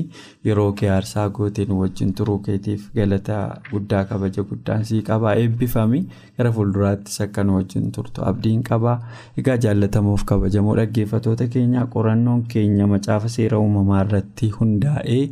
yeroo 0.50 0.72
kee 0.82 0.90
aarsaa 0.96 1.30
gooteen 1.38 1.72
wajjin 1.80 2.14
turuu 2.20 2.38
keetiif 2.50 2.90
galata 3.00 3.40
guddaa 3.72 4.04
kabaja. 4.12 4.44
Guddaan 4.52 4.86
sii 4.86 5.02
qabaa 5.12 5.36
eebbifami. 5.46 6.04
Gara 6.38 6.52
fuulduraattis 6.52 7.22
akka 7.28 7.44
nu 7.44 7.56
wajjin 7.60 7.92
turtu 7.96 8.26
abdiin 8.32 8.64
qabaa 8.70 8.98
egaa 9.38 9.58
jaallatamuuf 9.68 10.24
kabajamoo 10.34 10.76
dhaggeeffatoota 10.82 11.48
keenya? 11.48 11.86
Qorannoon 11.96 12.44
keenya 12.54 12.88
macaafa 12.88 13.30
seera 13.38 13.60
uumamaa 13.60 14.04
irratti 14.06 14.50
hundaa'ee. 14.60 15.26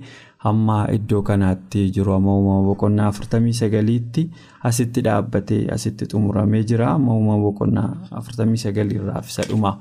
hamma 0.43 0.77
iddoo 0.97 1.21
kanaatti 1.30 1.84
jiru 1.95 2.13
amma 2.17 2.36
uumama 2.38 2.63
boqonnaa 2.69 3.10
49tti 3.17 4.23
asitti 4.69 5.01
dhaabbatee 5.08 5.62
asitti 5.75 6.06
xumuramee 6.13 6.63
jira 6.71 6.88
amma 6.97 7.13
uumama 7.17 7.43
boqonnaa 7.47 7.89
49 8.21 8.95
irraa 8.99 9.21
fi 9.27 9.34
sadhuma 9.38 9.71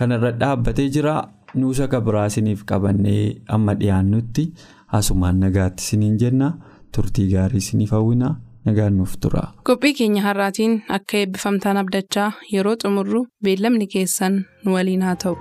kanarra 0.00 0.32
dhaabbatee 0.44 0.88
jira 0.96 1.14
nuusa 1.60 1.88
kabiraasiniif 1.96 2.64
qabannee 2.72 3.20
amma 3.58 3.74
dhiyaannutti 3.82 4.46
hasumaan 4.96 5.40
nagaatti 5.46 5.82
siniin 5.90 6.18
jenna 6.24 6.50
turtii 6.96 7.28
gaarii 7.34 7.60
siniif 7.68 7.90
hawwina. 7.98 8.34
nagaannuuf 8.66 9.14
tura. 9.22 9.40
Qophii 9.68 9.90
keenya 9.98 10.22
har'aatiin 10.26 10.76
akka 10.96 11.18
eebbifamtaan 11.18 11.76
abdachaa 11.82 12.28
yeroo 12.52 12.72
xumurru 12.84 13.20
beellamni 13.48 13.86
keessan 13.96 14.40
nu 14.64 14.74
waliin 14.76 15.02
haa 15.08 15.16
ta'u. 15.24 15.36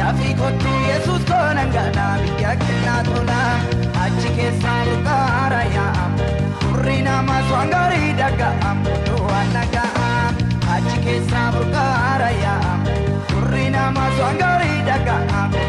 Shaafii 0.00 0.34
kottu 0.34 0.70
Yesuus 0.88 1.24
toona 1.28 1.64
gala 1.74 2.04
biyya 2.22 2.52
kennaa 2.60 3.00
tola 3.08 3.40
achi 4.04 4.30
keessa 4.36 4.72
murtaara 4.86 5.58
yaa'amu 5.74 6.28
turri 6.62 6.96
nama 7.08 7.36
swangaarii 7.48 8.12
dhaga'amu 8.20 8.94
duwwaan 9.08 9.52
dhaga'amu 9.56 10.48
achi 10.76 10.96
keessa 11.06 11.42
murtaara 11.56 12.30
yaa'amu 12.44 12.96
turri 13.32 13.66
nama 13.76 14.06
swangaarii 14.16 14.80
dhaga'amu. 14.88 15.60